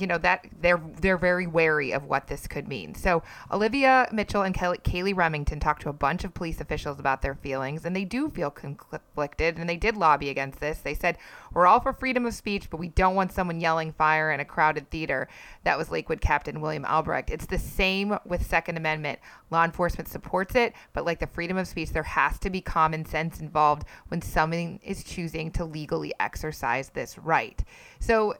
you 0.00 0.06
know 0.06 0.18
that 0.18 0.46
they're 0.60 0.80
they're 1.00 1.16
very 1.16 1.46
wary 1.46 1.92
of 1.92 2.04
what 2.04 2.26
this 2.26 2.46
could 2.46 2.68
mean. 2.68 2.94
So 2.94 3.22
Olivia 3.52 4.08
Mitchell 4.12 4.42
and 4.42 4.54
Kelly, 4.54 4.78
Kaylee 4.78 5.16
Remington 5.16 5.60
talked 5.60 5.82
to 5.82 5.88
a 5.88 5.94
bunch 5.94 6.24
of 6.24 6.34
police 6.34 6.60
officials 6.60 6.98
about 6.98 7.22
their 7.22 7.34
feelings, 7.34 7.84
and 7.84 7.94
they 7.94 8.04
do 8.04 8.30
feel 8.30 8.50
conflicted, 8.50 9.58
and 9.58 9.68
they 9.68 9.76
did 9.76 9.96
lobby 9.96 10.28
against 10.30 10.60
this. 10.60 10.78
They 10.78 10.94
said 10.94 11.18
we're 11.52 11.66
all 11.66 11.80
for 11.80 11.92
freedom 11.92 12.26
of 12.26 12.34
speech, 12.34 12.70
but 12.70 12.78
we 12.78 12.88
don't 12.88 13.14
want 13.14 13.32
someone 13.32 13.60
yelling 13.60 13.92
fire 13.92 14.30
in 14.30 14.40
a 14.40 14.44
crowded 14.44 14.90
theater. 14.90 15.28
That 15.64 15.78
was 15.78 15.90
Lakewood 15.90 16.20
Captain 16.20 16.60
William 16.60 16.84
Albrecht. 16.84 17.30
It's 17.30 17.46
the 17.46 17.58
same 17.58 18.16
with 18.24 18.46
Second 18.46 18.76
Amendment. 18.76 19.18
Law 19.50 19.64
enforcement 19.64 20.08
supports 20.08 20.54
it, 20.54 20.74
but 20.92 21.04
like 21.04 21.18
the 21.18 21.26
freedom 21.26 21.56
of 21.56 21.66
speech, 21.66 21.90
there 21.90 22.02
has 22.02 22.38
to 22.38 22.50
be 22.50 22.60
common 22.60 23.04
sense 23.04 23.40
involved 23.40 23.84
when 24.08 24.22
someone 24.22 24.78
is 24.82 25.04
choosing 25.04 25.50
to 25.52 25.64
legally 25.64 26.12
exercise 26.20 26.90
this 26.90 27.18
right. 27.18 27.62
So 27.98 28.36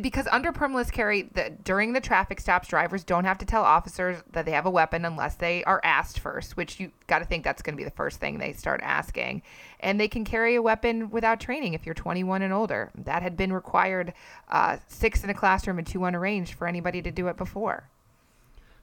because 0.00 0.28
under 0.30 0.52
permitless 0.52 0.92
carry 0.92 1.22
the, 1.22 1.50
during 1.64 1.92
the 1.92 2.00
traffic 2.00 2.40
stops 2.40 2.68
drivers 2.68 3.02
don't 3.02 3.24
have 3.24 3.38
to 3.38 3.44
tell 3.44 3.62
officers 3.62 4.22
that 4.30 4.44
they 4.44 4.52
have 4.52 4.66
a 4.66 4.70
weapon 4.70 5.04
unless 5.04 5.34
they 5.34 5.64
are 5.64 5.80
asked 5.82 6.20
first 6.20 6.56
which 6.56 6.78
you 6.78 6.92
got 7.08 7.18
to 7.18 7.24
think 7.24 7.42
that's 7.42 7.60
going 7.60 7.74
to 7.74 7.76
be 7.76 7.84
the 7.84 7.90
first 7.90 8.20
thing 8.20 8.38
they 8.38 8.52
start 8.52 8.80
asking. 8.82 9.42
And 9.80 9.98
they 10.00 10.08
can 10.08 10.24
carry 10.24 10.54
a 10.54 10.62
weapon 10.62 11.10
without 11.10 11.40
training 11.40 11.74
if 11.74 11.86
you're 11.86 11.94
21 11.94 12.42
and 12.42 12.52
older. 12.52 12.90
That 12.94 13.22
had 13.22 13.36
been 13.36 13.52
required 13.52 14.12
uh, 14.48 14.78
six 14.86 15.24
in 15.24 15.30
a 15.30 15.34
classroom 15.34 15.78
and 15.78 15.86
two 15.86 16.04
on 16.04 16.14
a 16.14 16.18
range 16.18 16.54
for 16.54 16.66
anybody 16.66 17.02
to 17.02 17.10
do 17.10 17.28
it 17.28 17.36
before. 17.36 17.88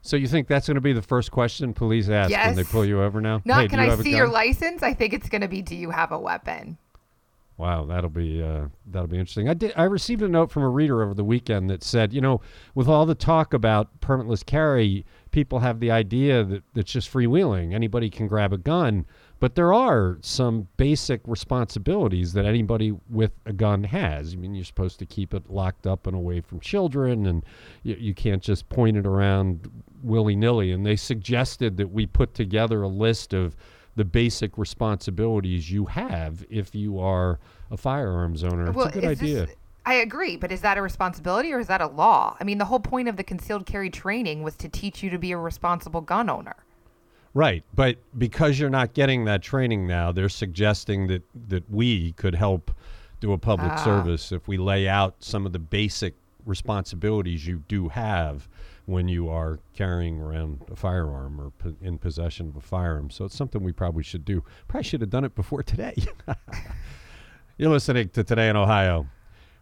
So 0.02 0.16
you 0.16 0.28
think 0.28 0.46
that's 0.46 0.68
going 0.68 0.76
to 0.76 0.80
be 0.80 0.92
the 0.92 1.02
first 1.02 1.32
question 1.32 1.74
police 1.74 2.08
ask 2.08 2.30
when 2.30 2.54
they 2.54 2.64
pull 2.64 2.84
you 2.84 3.02
over 3.02 3.20
now? 3.20 3.42
not 3.44 3.62
Hey, 3.62 3.68
can 3.68 3.80
i 3.80 3.96
see 3.96 4.14
your 4.14 4.28
license? 4.28 4.82
I 4.82 4.94
think 4.94 5.12
it's 5.12 5.28
going 5.28 5.40
to 5.40 5.48
be 5.48 5.62
do 5.62 5.74
you 5.74 5.90
have 5.90 6.12
a 6.12 6.18
weapon 6.18 6.78
Wow, 7.58 7.86
that'll 7.86 8.10
be 8.10 8.42
uh, 8.42 8.66
that'll 8.86 9.08
be 9.08 9.18
interesting. 9.18 9.48
I 9.48 9.54
did. 9.54 9.72
I 9.76 9.84
received 9.84 10.20
a 10.20 10.28
note 10.28 10.50
from 10.50 10.62
a 10.62 10.68
reader 10.68 11.02
over 11.02 11.14
the 11.14 11.24
weekend 11.24 11.70
that 11.70 11.82
said, 11.82 12.12
you 12.12 12.20
know, 12.20 12.42
with 12.74 12.86
all 12.86 13.06
the 13.06 13.14
talk 13.14 13.54
about 13.54 13.98
permitless 14.00 14.44
carry, 14.44 15.06
people 15.30 15.60
have 15.60 15.80
the 15.80 15.90
idea 15.90 16.44
that 16.44 16.62
it's 16.74 16.92
just 16.92 17.10
freewheeling. 17.10 17.72
Anybody 17.72 18.10
can 18.10 18.26
grab 18.26 18.52
a 18.52 18.58
gun, 18.58 19.06
but 19.40 19.54
there 19.54 19.72
are 19.72 20.18
some 20.20 20.68
basic 20.76 21.22
responsibilities 21.24 22.34
that 22.34 22.44
anybody 22.44 22.92
with 23.08 23.32
a 23.46 23.54
gun 23.54 23.84
has. 23.84 24.34
I 24.34 24.36
mean, 24.36 24.54
you're 24.54 24.64
supposed 24.64 24.98
to 24.98 25.06
keep 25.06 25.32
it 25.32 25.48
locked 25.48 25.86
up 25.86 26.06
and 26.06 26.14
away 26.14 26.42
from 26.42 26.60
children, 26.60 27.24
and 27.24 27.42
you, 27.82 27.96
you 27.98 28.14
can't 28.14 28.42
just 28.42 28.68
point 28.68 28.98
it 28.98 29.06
around 29.06 29.70
willy 30.02 30.36
nilly. 30.36 30.72
And 30.72 30.84
they 30.84 30.96
suggested 30.96 31.78
that 31.78 31.90
we 31.90 32.04
put 32.04 32.34
together 32.34 32.82
a 32.82 32.88
list 32.88 33.32
of 33.32 33.56
the 33.96 34.04
basic 34.04 34.56
responsibilities 34.58 35.70
you 35.70 35.86
have 35.86 36.44
if 36.50 36.74
you 36.74 36.98
are 37.00 37.38
a 37.70 37.76
firearms 37.76 38.44
owner. 38.44 38.68
It's 38.70 38.84
a 38.84 38.90
good 38.90 39.04
idea. 39.04 39.46
This, 39.46 39.56
I 39.86 39.94
agree, 39.94 40.36
but 40.36 40.52
is 40.52 40.60
that 40.60 40.76
a 40.76 40.82
responsibility 40.82 41.52
or 41.52 41.58
is 41.58 41.68
that 41.68 41.80
a 41.80 41.86
law? 41.86 42.36
I 42.38 42.44
mean, 42.44 42.58
the 42.58 42.66
whole 42.66 42.80
point 42.80 43.08
of 43.08 43.16
the 43.16 43.24
concealed 43.24 43.66
carry 43.66 43.88
training 43.88 44.42
was 44.42 44.54
to 44.56 44.68
teach 44.68 45.02
you 45.02 45.10
to 45.10 45.18
be 45.18 45.32
a 45.32 45.36
responsible 45.38 46.02
gun 46.02 46.28
owner. 46.28 46.56
Right, 47.34 47.64
but 47.74 47.96
because 48.16 48.58
you're 48.58 48.70
not 48.70 48.94
getting 48.94 49.26
that 49.26 49.42
training 49.42 49.86
now, 49.86 50.10
they're 50.12 50.28
suggesting 50.28 51.06
that 51.08 51.22
that 51.48 51.70
we 51.70 52.12
could 52.12 52.34
help 52.34 52.70
do 53.20 53.32
a 53.32 53.38
public 53.38 53.72
Ah. 53.72 53.84
service 53.84 54.32
if 54.32 54.48
we 54.48 54.56
lay 54.56 54.88
out 54.88 55.16
some 55.20 55.46
of 55.46 55.52
the 55.52 55.58
basic 55.58 56.14
responsibilities 56.44 57.46
you 57.46 57.62
do 57.68 57.88
have 57.88 58.48
when 58.86 59.08
you 59.08 59.28
are 59.28 59.58
carrying 59.74 60.20
around 60.20 60.62
a 60.70 60.76
firearm 60.76 61.40
or 61.40 61.52
in 61.82 61.98
possession 61.98 62.48
of 62.48 62.56
a 62.56 62.60
firearm. 62.60 63.10
So 63.10 63.24
it's 63.24 63.36
something 63.36 63.62
we 63.62 63.72
probably 63.72 64.04
should 64.04 64.24
do. 64.24 64.44
Probably 64.68 64.84
should 64.84 65.00
have 65.00 65.10
done 65.10 65.24
it 65.24 65.34
before 65.34 65.62
today. 65.62 65.94
You're 67.58 67.70
listening 67.70 68.10
to 68.10 68.22
Today 68.22 68.48
in 68.48 68.56
Ohio. 68.56 69.06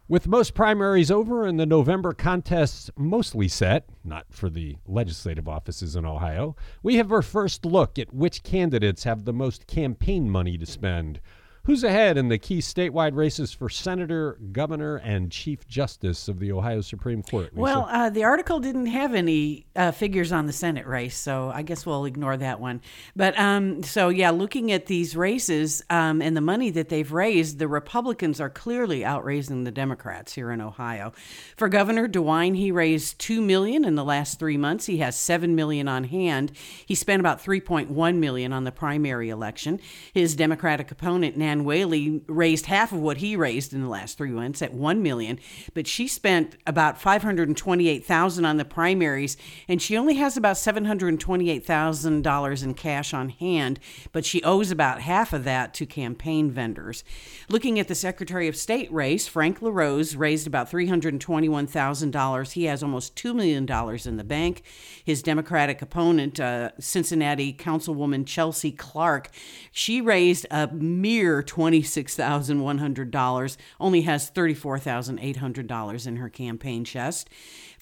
With 0.07 0.27
most 0.27 0.53
primaries 0.53 1.09
over 1.09 1.47
and 1.47 1.59
the 1.59 1.65
November 1.65 2.13
contests 2.13 2.91
mostly 2.95 3.47
set, 3.47 3.89
not 4.03 4.27
for 4.29 4.51
the 4.51 4.77
legislative 4.85 5.47
offices 5.47 5.95
in 5.95 6.05
Ohio, 6.05 6.55
we 6.83 6.97
have 6.97 7.11
our 7.11 7.23
first 7.23 7.65
look 7.65 7.97
at 7.97 8.13
which 8.13 8.43
candidates 8.43 9.05
have 9.05 9.25
the 9.25 9.33
most 9.33 9.65
campaign 9.65 10.29
money 10.29 10.59
to 10.59 10.65
spend. 10.67 11.19
Who's 11.65 11.83
ahead 11.83 12.19
in 12.19 12.27
the 12.27 12.37
key 12.37 12.59
statewide 12.59 13.15
races 13.15 13.51
for 13.51 13.69
senator, 13.69 14.37
governor, 14.51 14.97
and 14.97 15.31
chief 15.31 15.67
justice 15.67 16.27
of 16.27 16.37
the 16.37 16.51
Ohio 16.51 16.81
Supreme 16.81 17.23
Court? 17.23 17.53
Lisa? 17.53 17.59
Well, 17.59 17.87
uh, 17.89 18.11
the 18.11 18.23
article 18.23 18.59
didn't 18.59 18.85
have 18.85 19.15
any 19.15 19.65
uh, 19.75 19.89
figures 19.89 20.31
on 20.31 20.45
the 20.45 20.53
Senate 20.53 20.85
race, 20.85 21.17
so 21.17 21.49
I 21.51 21.63
guess 21.63 21.83
we'll 21.83 22.05
ignore 22.05 22.37
that 22.37 22.59
one. 22.59 22.81
But 23.15 23.35
um, 23.39 23.81
so, 23.81 24.09
yeah, 24.09 24.29
looking 24.29 24.71
at 24.71 24.85
these 24.85 25.15
races 25.15 25.83
um, 25.89 26.21
and 26.21 26.37
the 26.37 26.41
money 26.41 26.69
that 26.69 26.89
they've 26.89 27.11
raised, 27.11 27.57
the 27.57 27.67
Republicans 27.67 28.39
are 28.39 28.51
clearly 28.51 29.03
outraising 29.03 29.63
the 29.63 29.71
Democrats 29.71 30.33
here 30.33 30.51
in 30.51 30.61
Ohio. 30.61 31.13
For 31.57 31.67
Governor 31.67 32.07
DeWine, 32.07 32.55
he 32.55 32.71
raised 32.71 33.17
two 33.17 33.41
million 33.41 33.85
in 33.85 33.95
the 33.95 34.05
last 34.05 34.37
three 34.37 34.57
months. 34.57 34.85
He 34.85 34.99
has 34.99 35.17
seven 35.17 35.55
million 35.55 35.87
on 35.87 36.03
hand. 36.03 36.51
He 36.85 36.93
spent 36.93 37.21
about 37.21 37.41
three 37.41 37.59
point 37.59 37.89
one 37.89 38.19
million 38.19 38.53
on 38.53 38.65
the 38.65 38.71
primary 38.71 39.29
election. 39.29 39.79
His 40.13 40.35
Democratic 40.35 40.91
opponent, 40.91 41.35
Nan 41.35 41.54
Whaley 41.63 42.21
raised 42.27 42.65
half 42.65 42.91
of 42.91 42.99
what 42.99 43.17
he 43.17 43.35
raised 43.35 43.73
in 43.73 43.81
the 43.81 43.87
last 43.87 44.17
three 44.17 44.31
months 44.31 44.61
at 44.61 44.73
one 44.73 45.01
million, 45.01 45.39
but 45.73 45.87
she 45.87 46.07
spent 46.07 46.57
about 46.67 46.99
five 46.99 47.23
hundred 47.23 47.47
and 47.47 47.55
twenty-eight 47.55 48.05
thousand 48.05 48.43
on 48.43 48.57
the 48.57 48.65
primaries, 48.65 49.37
and 49.67 49.81
she 49.81 49.95
only 49.95 50.15
has 50.15 50.35
about 50.35 50.57
seven 50.57 50.85
hundred 50.85 51.09
and 51.09 51.19
twenty-eight 51.19 51.65
thousand 51.65 52.23
dollars 52.23 52.63
in 52.63 52.73
cash 52.73 53.13
on 53.13 53.29
hand, 53.29 53.79
but 54.11 54.25
she 54.25 54.43
owes 54.43 54.71
about 54.71 55.01
half 55.01 55.31
of 55.31 55.43
that 55.43 55.73
to 55.75 55.85
campaign 55.85 56.51
vendors. 56.51 57.03
Looking 57.47 57.79
at 57.79 57.87
the 57.87 57.95
Secretary 57.95 58.47
of 58.47 58.55
State 58.55 58.91
race, 58.91 59.27
Frank 59.27 59.61
LaRose 59.61 60.15
raised 60.15 60.47
about 60.47 60.69
three 60.69 60.87
hundred 60.87 61.13
and 61.13 61.21
twenty-one 61.21 61.67
thousand 61.67 62.11
dollars. 62.11 62.53
He 62.53 62.65
has 62.65 62.81
almost 62.81 63.15
two 63.15 63.33
million 63.33 63.65
dollars 63.65 64.07
in 64.07 64.17
the 64.17 64.23
bank. 64.23 64.63
His 65.03 65.21
Democratic 65.21 65.81
opponent, 65.81 66.39
uh, 66.39 66.71
Cincinnati 66.79 67.53
Councilwoman 67.53 68.25
Chelsea 68.25 68.71
Clark, 68.71 69.29
she 69.71 70.01
raised 70.01 70.47
a 70.49 70.67
mere 70.67 71.43
$26,100, 71.45 73.57
only 73.79 74.01
has 74.01 74.31
$34,800 74.31 76.07
in 76.07 76.15
her 76.17 76.29
campaign 76.29 76.83
chest. 76.83 77.29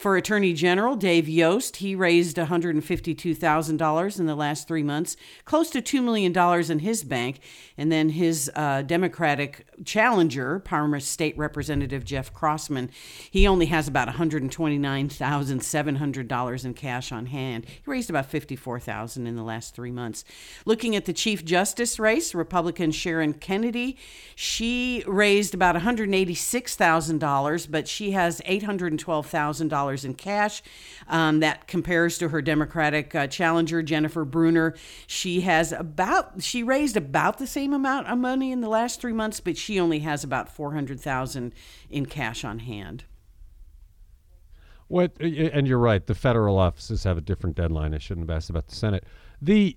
For 0.03 0.17
Attorney 0.17 0.51
General 0.51 0.97
Dave 0.97 1.29
Yost, 1.29 1.77
he 1.77 1.95
raised 1.95 2.35
$152,000 2.35 4.19
in 4.19 4.25
the 4.25 4.35
last 4.35 4.67
three 4.67 4.83
months, 4.83 5.15
close 5.45 5.69
to 5.69 5.81
$2 5.81 6.03
million 6.03 6.37
in 6.69 6.79
his 6.79 7.05
bank. 7.05 7.39
And 7.77 7.89
then 7.89 8.09
his 8.09 8.51
uh, 8.53 8.81
Democratic 8.81 9.65
challenger, 9.85 10.59
Parma 10.59 10.99
State 10.99 11.37
Representative 11.37 12.03
Jeff 12.03 12.33
Crossman, 12.33 12.91
he 13.31 13.47
only 13.47 13.67
has 13.67 13.87
about 13.87 14.09
$129,700 14.09 16.65
in 16.65 16.73
cash 16.73 17.13
on 17.13 17.27
hand. 17.27 17.65
He 17.65 17.89
raised 17.89 18.09
about 18.09 18.29
$54,000 18.29 19.25
in 19.25 19.37
the 19.37 19.41
last 19.41 19.73
three 19.73 19.91
months. 19.91 20.25
Looking 20.65 20.97
at 20.97 21.05
the 21.05 21.13
Chief 21.13 21.45
Justice 21.45 21.97
race, 21.97 22.35
Republican 22.35 22.91
Sharon 22.91 23.35
Kennedy, 23.35 23.95
she 24.35 25.05
raised 25.07 25.53
about 25.53 25.77
$186,000, 25.77 27.71
but 27.71 27.87
she 27.87 28.11
has 28.11 28.41
$812,000 28.41 29.92
in 30.03 30.15
cash. 30.15 30.63
Um, 31.07 31.39
that 31.41 31.67
compares 31.67 32.17
to 32.17 32.29
her 32.29 32.41
Democratic 32.41 33.13
uh, 33.13 33.27
challenger, 33.27 33.83
Jennifer 33.83 34.25
Brunner. 34.25 34.75
She 35.07 35.41
has 35.41 35.71
about, 35.71 36.41
she 36.41 36.63
raised 36.63 36.97
about 36.97 37.37
the 37.37 37.47
same 37.47 37.73
amount 37.73 38.07
of 38.07 38.17
money 38.17 38.51
in 38.51 38.61
the 38.61 38.69
last 38.69 38.99
three 38.99 39.13
months, 39.13 39.39
but 39.39 39.57
she 39.57 39.79
only 39.79 39.99
has 39.99 40.23
about 40.23 40.49
400000 40.49 41.53
in 41.89 42.05
cash 42.05 42.43
on 42.43 42.59
hand. 42.59 43.03
What 44.87 45.19
and 45.19 45.67
you're 45.67 45.79
right. 45.79 46.05
The 46.05 46.13
federal 46.13 46.57
offices 46.57 47.03
have 47.03 47.17
a 47.17 47.21
different 47.21 47.55
deadline. 47.55 47.93
I 47.93 47.97
shouldn't 47.97 48.29
have 48.29 48.35
asked 48.35 48.49
about 48.49 48.67
the 48.67 48.75
Senate. 48.75 49.05
The 49.41 49.75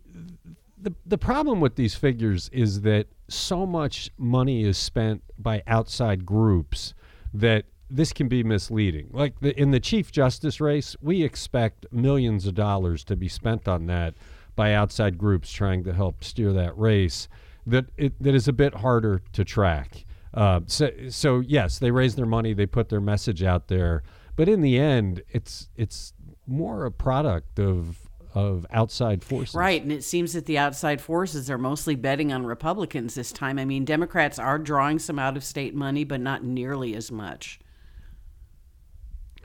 the 0.78 0.92
the 1.06 1.16
problem 1.16 1.61
with 1.61 1.76
these 1.76 1.94
figures 1.94 2.50
is 2.52 2.82
that 2.82 3.06
so 3.28 3.66
much 3.66 4.11
money 4.18 4.64
is 4.64 4.76
spent 4.76 5.23
by 5.38 5.62
outside 5.66 6.26
groups 6.26 6.92
that 7.32 7.64
this 7.90 8.12
can 8.12 8.28
be 8.28 8.42
misleading. 8.42 9.08
Like 9.12 9.38
the, 9.40 9.58
in 9.58 9.70
the 9.70 9.80
Chief 9.80 10.10
Justice 10.10 10.60
race, 10.60 10.96
we 11.00 11.22
expect 11.22 11.86
millions 11.92 12.46
of 12.46 12.54
dollars 12.54 13.04
to 13.04 13.16
be 13.16 13.28
spent 13.28 13.68
on 13.68 13.86
that 13.86 14.14
by 14.54 14.72
outside 14.72 15.18
groups 15.18 15.52
trying 15.52 15.84
to 15.84 15.92
help 15.92 16.24
steer 16.24 16.52
that 16.52 16.76
race. 16.76 17.28
That 17.66 17.86
it, 17.96 18.14
that 18.22 18.34
is 18.34 18.48
a 18.48 18.52
bit 18.52 18.74
harder 18.74 19.22
to 19.32 19.44
track. 19.44 20.04
Uh, 20.32 20.60
so, 20.66 20.90
so 21.08 21.40
yes, 21.40 21.78
they 21.78 21.90
raise 21.90 22.14
their 22.14 22.26
money, 22.26 22.52
they 22.52 22.66
put 22.66 22.88
their 22.88 23.00
message 23.00 23.42
out 23.42 23.68
there, 23.68 24.02
but 24.36 24.48
in 24.48 24.60
the 24.60 24.78
end, 24.78 25.22
it's 25.30 25.70
it's 25.76 26.12
more 26.46 26.84
a 26.84 26.92
product 26.92 27.58
of 27.58 27.98
of 28.34 28.66
outside 28.70 29.24
forces. 29.24 29.54
Right, 29.54 29.82
and 29.82 29.90
it 29.90 30.04
seems 30.04 30.34
that 30.34 30.44
the 30.44 30.58
outside 30.58 31.00
forces 31.00 31.50
are 31.50 31.56
mostly 31.56 31.94
betting 31.94 32.34
on 32.34 32.44
Republicans 32.44 33.14
this 33.14 33.32
time. 33.32 33.58
I 33.58 33.64
mean, 33.64 33.86
Democrats 33.86 34.38
are 34.38 34.58
drawing 34.58 34.98
some 34.98 35.18
out 35.18 35.38
of 35.38 35.42
state 35.42 35.74
money, 35.74 36.04
but 36.04 36.20
not 36.20 36.44
nearly 36.44 36.94
as 36.94 37.10
much. 37.10 37.58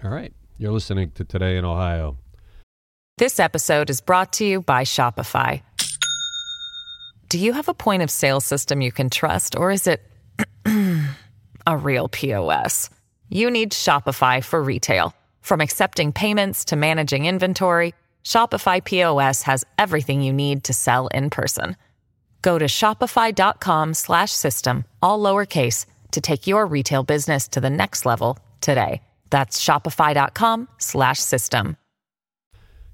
All 0.03 0.09
right. 0.09 0.33
You're 0.57 0.71
listening 0.71 1.11
to 1.11 1.23
Today 1.23 1.57
in 1.57 1.65
Ohio. 1.65 2.17
This 3.17 3.39
episode 3.39 3.89
is 3.89 4.01
brought 4.01 4.33
to 4.33 4.45
you 4.45 4.61
by 4.61 4.83
Shopify. 4.83 5.61
Do 7.29 7.37
you 7.37 7.53
have 7.53 7.69
a 7.69 7.73
point 7.73 8.01
of 8.01 8.09
sale 8.09 8.41
system 8.41 8.81
you 8.81 8.91
can 8.91 9.09
trust, 9.09 9.55
or 9.55 9.71
is 9.71 9.87
it 9.87 10.01
a 11.67 11.77
real 11.77 12.09
POS? 12.09 12.89
You 13.29 13.51
need 13.51 13.71
Shopify 13.73 14.43
for 14.43 14.61
retail. 14.61 15.15
From 15.41 15.61
accepting 15.61 16.11
payments 16.11 16.65
to 16.65 16.75
managing 16.75 17.25
inventory, 17.25 17.93
Shopify 18.23 18.83
POS 18.83 19.43
has 19.43 19.63
everything 19.77 20.21
you 20.21 20.33
need 20.33 20.63
to 20.65 20.73
sell 20.73 21.07
in 21.07 21.29
person. 21.29 21.77
Go 22.41 22.57
to 22.57 22.65
shopify.com 22.65 23.93
slash 23.93 24.31
system, 24.31 24.83
all 25.01 25.19
lowercase, 25.19 25.85
to 26.11 26.21
take 26.21 26.47
your 26.47 26.65
retail 26.65 27.03
business 27.03 27.47
to 27.49 27.61
the 27.61 27.69
next 27.69 28.05
level 28.05 28.39
today. 28.61 29.01
That's 29.31 29.63
shopify.com 29.63 30.67
slash 30.77 31.19
system. 31.19 31.77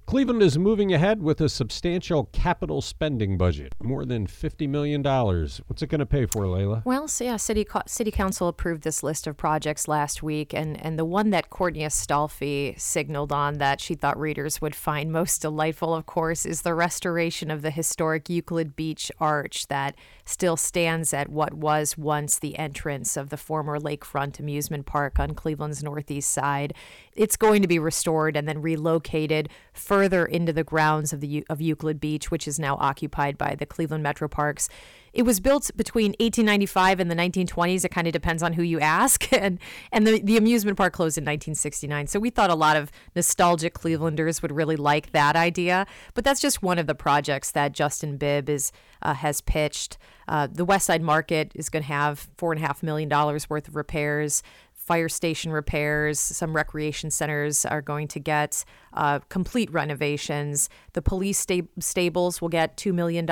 Cleveland 0.08 0.42
is 0.42 0.58
moving 0.58 0.94
ahead 0.94 1.22
with 1.22 1.42
a 1.42 1.50
substantial 1.50 2.30
capital 2.32 2.82
spending 2.82 3.38
budget, 3.38 3.76
more 3.84 4.06
than 4.06 4.26
$50 4.26 4.70
million. 4.70 5.04
What's 5.04 5.82
it 5.82 5.88
going 5.88 6.00
to 6.00 6.06
pay 6.06 6.26
for, 6.26 6.48
Leila? 6.48 6.84
Well, 6.86 7.10
so 7.10 7.26
yeah, 7.26 7.36
City, 7.36 7.68
City 7.88 8.10
Council 8.10 8.48
approved 8.48 8.84
this 8.84 9.04
list 9.04 9.28
of 9.28 9.36
projects 9.36 9.86
last 9.86 10.24
week, 10.24 10.54
and, 10.54 10.82
and 10.82 10.98
the 10.98 11.04
one 11.04 11.32
that 11.32 11.50
Courtney 11.50 11.82
Astolfi 11.82 12.80
signaled 12.80 13.34
on 13.34 13.56
that 13.56 13.82
she 13.82 13.96
thought 13.96 14.18
readers 14.18 14.62
would 14.62 14.76
find 14.76 15.12
most 15.12 15.42
delightful, 15.42 15.94
of 15.94 16.06
course, 16.06 16.46
is 16.46 16.62
the 16.62 16.74
restoration 16.74 17.52
of 17.52 17.62
the 17.62 17.72
historic 17.72 18.30
Euclid 18.30 18.78
Beach 18.78 19.12
Arch 19.20 19.68
that 19.68 19.94
still 20.28 20.58
stands 20.58 21.14
at 21.14 21.30
what 21.30 21.54
was 21.54 21.98
once 21.98 22.38
the 22.38 22.58
entrance 22.58 23.16
of 23.16 23.30
the 23.30 23.38
former 23.38 23.80
Lakefront 23.80 24.40
Amusement 24.40 24.86
Park 24.86 25.20
on 25.20 25.34
Cleveland's 25.34 25.82
northeast 25.82 26.30
side. 26.30 26.74
It's 27.16 27.38
going 27.38 27.62
to 27.62 27.68
be 27.68 27.80
restored 27.80 28.36
and 28.36 28.48
then 28.48 28.62
relocated 28.62 29.50
further 29.74 30.26
into 30.26 30.52
the 30.52 30.66
grounds 30.66 31.14
of 31.14 31.22
the 31.22 31.46
of 31.50 31.62
Euclid 31.62 32.00
Beach, 32.02 32.30
which 32.30 32.48
is 32.48 32.60
now 32.60 32.76
occupied 32.80 33.38
by 33.38 33.56
the 33.56 33.66
Cleveland 33.66 34.04
Metro 34.04 34.28
Parks. 34.28 34.68
It 35.14 35.24
was 35.24 35.40
built 35.40 35.72
between 35.76 36.12
1895 36.20 37.00
and 37.00 37.10
the 37.10 37.16
1920s. 37.16 37.86
It 37.86 37.90
kind 37.90 38.08
of 38.08 38.14
depends 38.14 38.44
on 38.44 38.54
who 38.54 38.64
you 38.64 38.80
ask. 38.80 39.28
And 39.38 39.60
and 39.92 40.08
the, 40.08 40.20
the 40.22 40.36
amusement 40.36 40.78
park 40.78 40.94
closed 40.94 41.18
in 41.18 41.22
1969. 41.22 42.08
So 42.08 42.20
we 42.20 42.32
thought 42.32 42.50
a 42.50 42.56
lot 42.56 42.76
of 42.76 42.92
nostalgic 43.16 43.76
Clevelanders 43.76 44.42
would 44.42 44.52
really 44.52 44.76
like 44.76 45.12
that 45.12 45.36
idea. 45.36 45.86
But 46.16 46.24
that's 46.24 46.42
just 46.42 46.64
one 46.64 46.80
of 46.80 46.88
the 46.88 46.96
projects 46.96 47.52
that 47.52 47.72
Justin 47.72 48.18
Bibb 48.18 48.50
is 48.50 48.72
uh, 49.04 49.14
has 49.14 49.42
pitched. 49.42 50.00
Uh, 50.28 50.48
the 50.52 50.66
West 50.66 50.88
Side 50.88 51.04
Market 51.04 51.52
is 51.54 51.70
going 51.70 51.84
to 51.84 51.88
have 51.88 52.28
four 52.36 52.52
and 52.52 52.62
a 52.62 52.66
half 52.66 52.82
million 52.82 53.08
dollars 53.08 53.48
worth 53.48 53.68
of 53.68 53.76
repairs 53.76 54.42
fire 54.88 55.10
station 55.10 55.52
repairs. 55.52 56.18
Some 56.18 56.56
recreation 56.56 57.12
centers 57.12 57.66
are 57.66 57.82
going 57.82 58.08
to 58.08 58.22
get 58.22 58.64
uh, 58.94 59.20
complete 59.28 59.70
renovations. 59.70 60.70
The 60.94 61.02
police 61.02 61.38
sta- 61.40 61.68
stables 61.80 62.42
will 62.42 62.48
get 62.48 62.78
$2 62.78 62.94
million 62.94 63.26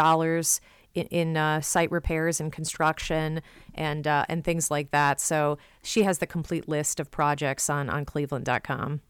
in, 0.95 1.05
in 1.07 1.37
uh, 1.37 1.61
site 1.61 1.91
repairs 1.91 2.39
and 2.39 2.51
construction 2.51 3.41
and, 3.75 4.07
uh, 4.07 4.25
and 4.27 4.43
things 4.43 4.71
like 4.71 4.91
that. 4.91 5.21
So 5.21 5.57
she 5.83 6.03
has 6.03 6.17
the 6.17 6.27
complete 6.27 6.67
list 6.67 6.99
of 6.99 7.11
projects 7.11 7.69
on, 7.69 7.89
on 7.89 8.05
cleveland.com. 8.05 9.01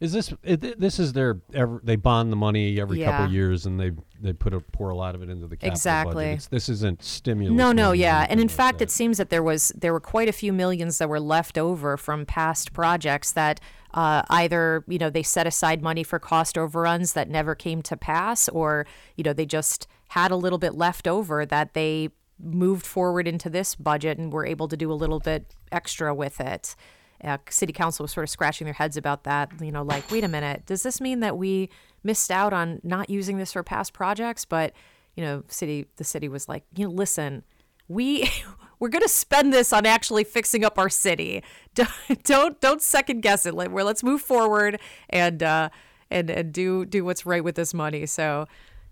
Is 0.00 0.14
this 0.14 0.32
this 0.42 0.98
is 0.98 1.12
their 1.12 1.38
they 1.82 1.96
bond 1.96 2.32
the 2.32 2.36
money 2.36 2.80
every 2.80 3.00
yeah. 3.00 3.10
couple 3.10 3.26
of 3.26 3.32
years 3.32 3.66
and 3.66 3.78
they 3.78 3.92
they 4.18 4.32
put 4.32 4.54
a 4.54 4.60
pour 4.60 4.88
a 4.88 4.96
lot 4.96 5.14
of 5.14 5.22
it 5.22 5.28
into 5.28 5.46
the 5.46 5.58
capital 5.58 5.74
exactly. 5.74 6.38
this 6.50 6.70
isn't 6.70 7.02
stimulus. 7.02 7.54
No, 7.54 7.70
no, 7.70 7.92
yeah, 7.92 8.26
and 8.30 8.40
in 8.40 8.46
like 8.46 8.56
fact, 8.56 8.78
that. 8.78 8.84
it 8.84 8.90
seems 8.90 9.18
that 9.18 9.28
there 9.28 9.42
was 9.42 9.74
there 9.76 9.92
were 9.92 10.00
quite 10.00 10.26
a 10.26 10.32
few 10.32 10.54
millions 10.54 10.96
that 10.98 11.10
were 11.10 11.20
left 11.20 11.58
over 11.58 11.98
from 11.98 12.24
past 12.24 12.72
projects 12.72 13.32
that 13.32 13.60
uh, 13.92 14.22
either 14.30 14.84
you 14.88 14.96
know 14.96 15.10
they 15.10 15.22
set 15.22 15.46
aside 15.46 15.82
money 15.82 16.02
for 16.02 16.18
cost 16.18 16.56
overruns 16.56 17.12
that 17.12 17.28
never 17.28 17.54
came 17.54 17.82
to 17.82 17.94
pass, 17.94 18.48
or 18.48 18.86
you 19.16 19.24
know 19.24 19.34
they 19.34 19.44
just 19.44 19.86
had 20.10 20.30
a 20.30 20.36
little 20.36 20.58
bit 20.58 20.74
left 20.74 21.08
over 21.08 21.44
that 21.46 21.74
they 21.74 22.10
moved 22.38 22.86
forward 22.86 23.26
into 23.26 23.50
this 23.50 23.74
budget 23.74 24.18
and 24.18 24.32
were 24.32 24.46
able 24.46 24.68
to 24.68 24.76
do 24.76 24.90
a 24.90 24.94
little 24.94 25.20
bit 25.20 25.54
extra 25.72 26.14
with 26.14 26.40
it 26.40 26.74
uh, 27.22 27.38
city 27.48 27.72
council 27.72 28.04
was 28.04 28.12
sort 28.12 28.24
of 28.24 28.30
scratching 28.30 28.64
their 28.64 28.74
heads 28.74 28.96
about 28.96 29.24
that. 29.24 29.50
You 29.60 29.72
know, 29.72 29.82
like, 29.82 30.10
wait 30.10 30.24
a 30.24 30.28
minute, 30.28 30.64
does 30.66 30.82
this 30.82 31.00
mean 31.00 31.20
that 31.20 31.36
we 31.36 31.68
missed 32.02 32.30
out 32.30 32.52
on 32.52 32.80
not 32.82 33.10
using 33.10 33.36
this 33.36 33.52
for 33.52 33.62
past 33.62 33.92
projects? 33.92 34.44
But 34.44 34.72
you 35.16 35.24
know, 35.24 35.44
city 35.48 35.86
the 35.96 36.04
city 36.04 36.28
was 36.28 36.48
like, 36.48 36.64
you 36.74 36.86
know, 36.86 36.92
listen, 36.92 37.44
we 37.88 38.30
we're 38.78 38.88
going 38.88 39.02
to 39.02 39.08
spend 39.08 39.52
this 39.52 39.72
on 39.72 39.84
actually 39.84 40.24
fixing 40.24 40.64
up 40.64 40.78
our 40.78 40.88
city. 40.88 41.42
Don't 41.74 42.24
don't, 42.24 42.60
don't 42.60 42.82
second 42.82 43.20
guess 43.20 43.46
it. 43.46 43.54
Where 43.54 43.84
let's 43.84 44.02
move 44.02 44.22
forward 44.22 44.80
and 45.08 45.42
uh, 45.42 45.68
and 46.10 46.30
and 46.30 46.52
do 46.52 46.84
do 46.84 47.04
what's 47.04 47.24
right 47.26 47.44
with 47.44 47.54
this 47.54 47.72
money. 47.74 48.06
So 48.06 48.46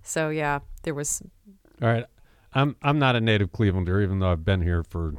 so 0.08 0.30
yeah, 0.30 0.60
there 0.82 0.94
was. 0.94 1.22
All 1.82 1.88
right, 1.88 2.04
I'm 2.54 2.76
I'm 2.82 2.98
not 2.98 3.14
a 3.16 3.20
native 3.20 3.52
Clevelander, 3.52 4.02
even 4.02 4.18
though 4.18 4.32
I've 4.32 4.44
been 4.44 4.62
here 4.62 4.82
for 4.82 5.14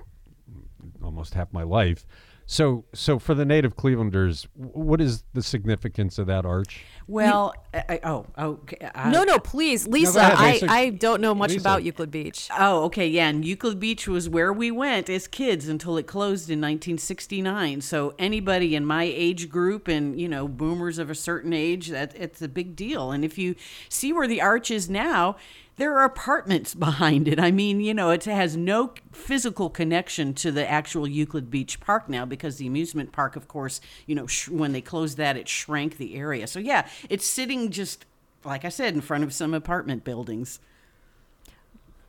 almost 1.03 1.33
half 1.33 1.53
my 1.53 1.63
life. 1.63 2.05
So, 2.51 2.83
so 2.95 3.19
for 3.19 3.35
the 3.35 3.45
native 3.45 3.77
Clevelanders, 3.77 4.47
what 4.55 4.99
is 4.99 5.23
the 5.35 5.43
significance 5.43 6.17
of 6.17 6.25
that 6.25 6.45
arch? 6.47 6.83
Well, 7.05 7.53
I, 7.71 7.83
I- 7.87 7.99
oh, 8.03 8.25
okay. 8.39 8.89
I- 8.95 9.11
no, 9.11 9.23
no, 9.23 9.37
please, 9.37 9.87
Lisa. 9.87 10.17
ahead, 10.17 10.33
I, 10.35 10.51
Lisa. 10.53 10.65
I 10.67 10.89
don't 10.89 11.21
know 11.21 11.35
much 11.35 11.51
Lisa. 11.51 11.61
about 11.61 11.83
Euclid 11.83 12.09
Beach. 12.09 12.49
Oh, 12.57 12.85
okay, 12.85 13.07
yeah. 13.07 13.27
And 13.27 13.45
Euclid 13.45 13.79
Beach 13.79 14.07
was 14.07 14.27
where 14.27 14.51
we 14.51 14.71
went 14.71 15.11
as 15.11 15.27
kids 15.27 15.67
until 15.67 15.95
it 15.97 16.07
closed 16.07 16.49
in 16.49 16.59
1969. 16.59 17.81
So 17.81 18.15
anybody 18.17 18.75
in 18.75 18.83
my 18.83 19.03
age 19.03 19.47
group 19.47 19.87
and 19.87 20.19
you 20.19 20.27
know 20.27 20.47
boomers 20.47 20.97
of 20.97 21.11
a 21.11 21.15
certain 21.15 21.53
age, 21.53 21.89
that 21.89 22.15
it's 22.15 22.41
a 22.41 22.47
big 22.47 22.75
deal. 22.75 23.11
And 23.11 23.23
if 23.23 23.37
you 23.37 23.53
see 23.89 24.11
where 24.11 24.27
the 24.27 24.41
arch 24.41 24.71
is 24.71 24.89
now, 24.89 25.35
there 25.79 25.97
are 25.97 26.03
apartments 26.03 26.75
behind 26.75 27.27
it. 27.27 27.39
I 27.39 27.51
mean, 27.51 27.79
you 27.79 27.93
know, 27.93 28.11
it 28.11 28.25
has 28.25 28.55
no 28.55 28.93
physical 29.11 29.69
connection 29.69 30.33
to 30.35 30.51
the 30.51 30.69
actual 30.69 31.07
Euclid 31.07 31.49
Beach 31.49 31.79
Park 31.79 32.09
now 32.09 32.25
because 32.25 32.57
the 32.57 32.67
amusement 32.67 33.11
park, 33.11 33.35
of 33.35 33.47
course, 33.47 33.79
you 34.05 34.13
know, 34.13 34.27
sh- 34.27 34.49
when 34.49 34.73
they 34.73 34.81
closed 34.81 35.17
that, 35.17 35.37
it 35.37 35.47
shrank 35.47 35.97
the 35.97 36.15
area. 36.15 36.47
So 36.47 36.59
yeah, 36.59 36.87
it's 37.09 37.25
sitting 37.25 37.71
just 37.71 38.05
like 38.43 38.65
I 38.65 38.69
said 38.69 38.93
in 38.93 39.01
front 39.01 39.23
of 39.23 39.33
some 39.33 39.53
apartment 39.53 40.03
buildings. 40.03 40.59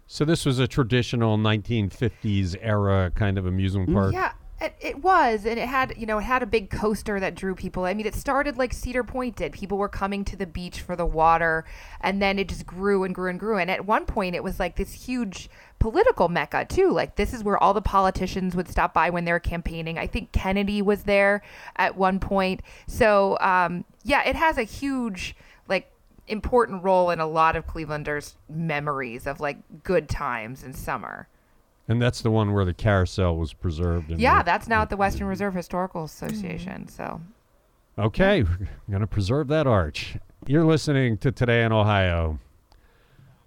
So 0.07 0.25
this 0.25 0.45
was 0.45 0.59
a 0.59 0.67
traditional 0.67 1.39
1950s 1.39 2.57
era 2.61 3.13
kind 3.15 3.39
of 3.39 3.47
amusement 3.47 3.93
park. 3.93 4.13
Yeah, 4.13 4.33
it, 4.61 4.75
it 4.81 5.03
was, 5.03 5.47
and 5.47 5.59
it 5.59 5.69
had 5.69 5.95
you 5.97 6.07
know 6.07 6.19
it 6.19 6.23
had 6.23 6.43
a 6.43 6.47
big 6.47 6.69
coaster 6.69 7.19
that 7.19 7.35
drew 7.35 7.55
people. 7.55 7.85
I 7.85 7.95
mean, 7.95 8.07
it 8.07 8.15
started 8.15 8.59
like 8.59 8.73
Cedar 8.73 9.03
Point 9.03 9.37
did. 9.37 9.53
People 9.53 9.79
were 9.79 9.89
coming 9.89 10.25
to 10.27 10.37
the 10.37 10.47
beach 10.47 10.81
for 10.81 10.97
the 10.97 11.07
water, 11.07 11.65
and 12.01 12.21
then 12.21 12.39
it 12.39 12.49
just 12.49 12.67
grew 12.67 13.05
and 13.05 13.15
grew 13.15 13.31
and 13.31 13.41
grew. 13.41 13.57
And 13.57 13.71
at 13.71 13.87
one 13.87 14.05
point, 14.05 14.35
it 14.35 14.45
was 14.45 14.61
like 14.61 14.77
this 14.77 14.93
huge 14.93 15.49
political 15.79 16.29
mecca 16.29 16.67
too. 16.67 16.91
Like 16.91 17.17
this 17.17 17.33
is 17.33 17.43
where 17.43 17.57
all 17.57 17.73
the 17.73 17.81
politicians 17.81 18.55
would 18.55 18.69
stop 18.69 18.93
by 18.93 19.11
when 19.11 19.25
they 19.25 19.33
were 19.33 19.41
campaigning. 19.41 19.99
I 19.99 20.07
think 20.07 20.31
Kennedy 20.31 20.83
was 20.83 21.05
there 21.05 21.43
at 21.77 21.97
one 21.97 22.21
point. 22.21 22.61
So 22.87 23.39
um, 23.41 23.85
yeah, 24.05 24.23
it 24.29 24.37
has 24.37 24.59
a 24.59 24.63
huge 24.63 25.35
like 25.69 25.91
important 26.29 26.85
role 26.85 27.11
in 27.11 27.19
a 27.19 27.27
lot 27.27 27.57
of 27.57 27.67
Clevelanders' 27.67 28.35
memories 28.49 29.27
of 29.27 29.41
like 29.41 29.57
good 29.83 30.09
times 30.09 30.63
in 30.63 30.75
summer. 30.75 31.29
And 31.91 32.01
that's 32.01 32.23
the 32.23 32.31
one 32.31 32.53
where 32.53 32.65
the 32.65 32.73
carousel 32.73 33.37
was 33.37 33.53
preserved. 33.53 34.13
Yeah, 34.13 34.39
the- 34.39 34.45
that's 34.47 34.69
now 34.69 34.83
at 34.83 34.91
the 34.91 34.97
Western 34.97 35.27
Reserve 35.27 35.55
Historical 35.55 36.05
Association. 36.05 36.87
So 36.87 37.21
Okay, 37.99 38.43
we're 38.61 38.69
going 38.89 39.01
to 39.01 39.09
preserve 39.09 39.49
that 39.49 39.67
arch. 39.67 40.17
You're 40.47 40.65
listening 40.65 41.19
to 41.19 41.33
Today 41.33 41.65
in 41.65 41.73
Ohio. 41.73 42.39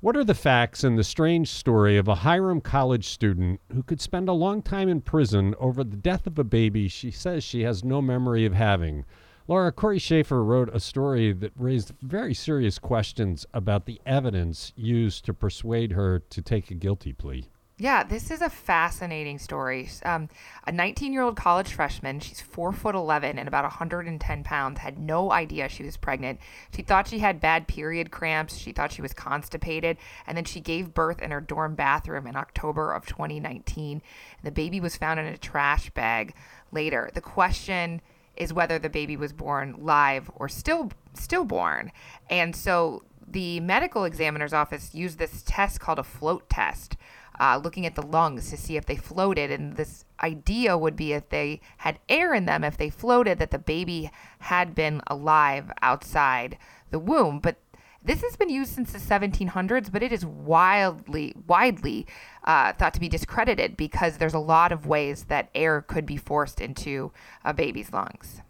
What 0.01 0.17
are 0.17 0.25
the 0.25 0.35
facts 0.35 0.83
in 0.83 0.97
the 0.97 1.05
strange 1.05 1.47
story 1.47 1.95
of 1.95 2.09
a 2.09 2.15
Hiram 2.15 2.59
College 2.59 3.07
student 3.07 3.61
who 3.73 3.81
could 3.81 4.01
spend 4.01 4.27
a 4.27 4.33
long 4.33 4.61
time 4.61 4.89
in 4.89 4.99
prison 4.99 5.55
over 5.57 5.81
the 5.81 5.95
death 5.95 6.27
of 6.27 6.37
a 6.37 6.43
baby 6.43 6.89
she 6.89 7.11
says 7.11 7.45
she 7.45 7.61
has 7.61 7.85
no 7.85 8.01
memory 8.01 8.45
of 8.45 8.53
having? 8.53 9.05
Laura 9.47 9.71
Cory 9.71 9.99
Shaffer 9.99 10.43
wrote 10.43 10.69
a 10.73 10.81
story 10.81 11.31
that 11.31 11.53
raised 11.55 11.93
very 12.01 12.33
serious 12.33 12.77
questions 12.77 13.45
about 13.53 13.85
the 13.85 14.01
evidence 14.05 14.73
used 14.75 15.23
to 15.23 15.33
persuade 15.33 15.93
her 15.93 16.19
to 16.19 16.41
take 16.41 16.69
a 16.69 16.75
guilty 16.75 17.13
plea. 17.13 17.47
Yeah, 17.79 18.03
this 18.03 18.29
is 18.29 18.41
a 18.41 18.51
fascinating 18.51 19.39
story. 19.39 19.89
Um, 20.05 20.29
a 20.67 20.71
19-year-old 20.71 21.35
college 21.35 21.73
freshman, 21.73 22.19
she's 22.19 22.39
four 22.39 22.71
foot 22.71 22.93
11 22.93 23.39
and 23.39 23.47
about 23.47 23.63
110 23.63 24.43
pounds, 24.43 24.79
had 24.79 24.99
no 24.99 25.31
idea 25.31 25.67
she 25.67 25.83
was 25.83 25.97
pregnant. 25.97 26.39
She 26.75 26.83
thought 26.83 27.07
she 27.07 27.17
had 27.17 27.41
bad 27.41 27.67
period 27.67 28.11
cramps. 28.11 28.57
She 28.57 28.73
thought 28.73 28.91
she 28.91 29.01
was 29.01 29.13
constipated, 29.13 29.97
and 30.27 30.37
then 30.37 30.45
she 30.45 30.59
gave 30.59 30.93
birth 30.93 31.19
in 31.19 31.31
her 31.31 31.41
dorm 31.41 31.73
bathroom 31.73 32.27
in 32.27 32.35
October 32.35 32.93
of 32.93 33.07
2019. 33.07 34.03
The 34.43 34.51
baby 34.51 34.79
was 34.79 34.95
found 34.95 35.19
in 35.19 35.25
a 35.25 35.37
trash 35.37 35.89
bag 35.89 36.35
later. 36.71 37.09
The 37.11 37.21
question 37.21 38.01
is 38.37 38.53
whether 38.53 38.77
the 38.77 38.89
baby 38.89 39.17
was 39.17 39.33
born 39.33 39.77
live 39.79 40.29
or 40.35 40.47
still 40.47 40.91
stillborn, 41.15 41.91
and 42.29 42.55
so 42.55 43.01
the 43.27 43.59
medical 43.61 44.03
examiner's 44.03 44.53
office 44.53 44.93
used 44.93 45.17
this 45.17 45.43
test 45.45 45.79
called 45.79 45.97
a 45.97 46.03
float 46.03 46.47
test 46.49 46.97
uh, 47.39 47.59
looking 47.63 47.85
at 47.85 47.95
the 47.95 48.05
lungs 48.05 48.49
to 48.49 48.57
see 48.57 48.77
if 48.77 48.85
they 48.85 48.95
floated. 48.95 49.51
And 49.51 49.75
this 49.75 50.05
idea 50.21 50.77
would 50.77 50.95
be 50.95 51.13
if 51.13 51.29
they 51.29 51.61
had 51.77 51.99
air 52.09 52.33
in 52.33 52.45
them, 52.45 52.63
if 52.63 52.77
they 52.77 52.89
floated, 52.89 53.39
that 53.39 53.51
the 53.51 53.59
baby 53.59 54.11
had 54.39 54.75
been 54.75 55.01
alive 55.07 55.71
outside 55.81 56.57
the 56.91 56.99
womb. 56.99 57.39
But 57.39 57.57
this 58.05 58.21
has 58.21 58.35
been 58.35 58.49
used 58.49 58.73
since 58.73 58.91
the 58.91 58.99
1700s, 58.99 59.91
but 59.91 60.03
it 60.03 60.11
is 60.11 60.25
wildly, 60.25 61.33
widely 61.47 62.05
uh, 62.43 62.73
thought 62.73 62.93
to 62.95 62.99
be 62.99 63.07
discredited 63.07 63.77
because 63.77 64.17
there's 64.17 64.33
a 64.33 64.39
lot 64.39 64.71
of 64.71 64.85
ways 64.85 65.25
that 65.25 65.49
air 65.55 65.81
could 65.81 66.05
be 66.05 66.17
forced 66.17 66.59
into 66.59 67.11
a 67.45 67.53
baby's 67.53 67.93
lungs. 67.93 68.41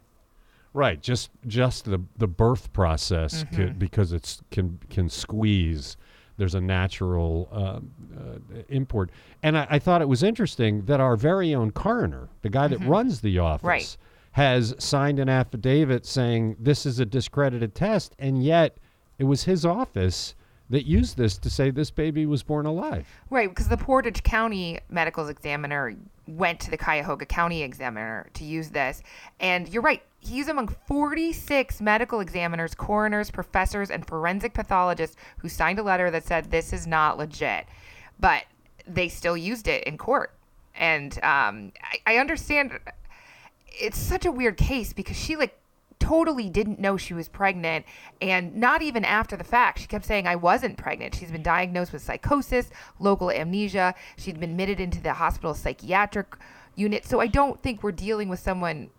Right, 0.73 0.99
just 0.99 1.29
just 1.45 1.85
the 1.85 2.01
the 2.17 2.25
birth 2.25 2.73
process 2.73 3.45
could, 3.53 3.77
because 3.77 4.11
it's 4.11 4.41
can 4.49 4.79
can 4.89 5.07
squeeze. 5.07 5.97
There's 6.37 6.55
a 6.55 6.61
natural 6.61 7.47
uh, 7.51 7.57
uh, 7.57 8.37
import, 8.69 9.11
and 9.43 9.57
I, 9.57 9.67
I 9.71 9.79
thought 9.79 10.01
it 10.01 10.07
was 10.07 10.23
interesting 10.23 10.85
that 10.85 10.99
our 10.99 11.15
very 11.15 11.53
own 11.53 11.71
coroner, 11.71 12.29
the 12.41 12.49
guy 12.49 12.67
that 12.67 12.79
runs 12.81 13.21
the 13.21 13.37
office, 13.39 13.63
Right. 13.63 13.97
has 14.31 14.73
signed 14.79 15.19
an 15.19 15.29
affidavit 15.29 16.05
saying 16.05 16.55
this 16.59 16.85
is 16.85 16.99
a 16.99 17.05
discredited 17.05 17.75
test, 17.75 18.15
and 18.17 18.43
yet 18.43 18.77
it 19.19 19.25
was 19.25 19.43
his 19.43 19.63
office 19.65 20.33
that 20.71 20.87
used 20.87 21.17
this 21.17 21.37
to 21.37 21.49
say 21.51 21.69
this 21.69 21.91
baby 21.91 22.25
was 22.25 22.41
born 22.41 22.65
alive. 22.65 23.07
Right, 23.29 23.49
because 23.49 23.67
the 23.67 23.77
Portage 23.77 24.23
County 24.23 24.79
medical 24.89 25.27
examiner 25.27 25.93
went 26.27 26.59
to 26.61 26.71
the 26.71 26.77
Cuyahoga 26.77 27.25
County 27.25 27.63
examiner 27.63 28.29
to 28.33 28.43
use 28.43 28.69
this. 28.69 29.01
And 29.39 29.67
you're 29.67 29.81
right, 29.81 30.01
he's 30.19 30.47
among 30.47 30.69
46 30.87 31.81
medical 31.81 32.19
examiners, 32.19 32.73
coroners, 32.75 33.29
professors, 33.29 33.89
and 33.89 34.05
forensic 34.05 34.53
pathologists 34.53 35.17
who 35.39 35.49
signed 35.49 35.79
a 35.79 35.83
letter 35.83 36.09
that 36.11 36.25
said 36.25 36.49
this 36.49 36.73
is 36.73 36.87
not 36.87 37.17
legit. 37.17 37.65
But 38.19 38.43
they 38.87 39.09
still 39.09 39.37
used 39.37 39.67
it 39.67 39.83
in 39.83 39.97
court. 39.97 40.33
And 40.75 41.13
um, 41.23 41.71
I, 41.81 42.13
I 42.13 42.17
understand 42.17 42.79
it's 43.67 43.97
such 43.97 44.25
a 44.25 44.31
weird 44.31 44.57
case 44.57 44.93
because 44.93 45.17
she 45.17 45.35
like 45.35 45.57
totally 46.03 46.49
didn't 46.49 46.79
know 46.79 46.97
she 46.97 47.13
was 47.13 47.29
pregnant. 47.29 47.85
And 48.21 48.55
not 48.55 48.81
even 48.81 49.05
after 49.05 49.37
the 49.37 49.43
fact 49.43 49.79
she 49.79 49.87
kept 49.87 50.05
saying 50.05 50.27
i 50.27 50.35
wasn't 50.35 50.77
pregnant. 50.77 51.15
She's 51.15 51.31
been 51.31 51.43
diagnosed 51.43 51.93
with 51.93 52.01
psychosis 52.01 52.69
local 52.99 53.31
amnesia. 53.31 53.95
She'd 54.17 54.39
been 54.39 54.51
admitted 54.51 54.79
into 54.79 55.01
the 55.01 55.13
hospital 55.13 55.53
psychiatric 55.53 56.35
unit. 56.75 57.05
So 57.05 57.19
i 57.19 57.27
don't 57.27 57.61
think 57.61 57.83
we're 57.83 57.91
dealing 57.93 58.27
with 58.27 58.39
someone 58.39 58.89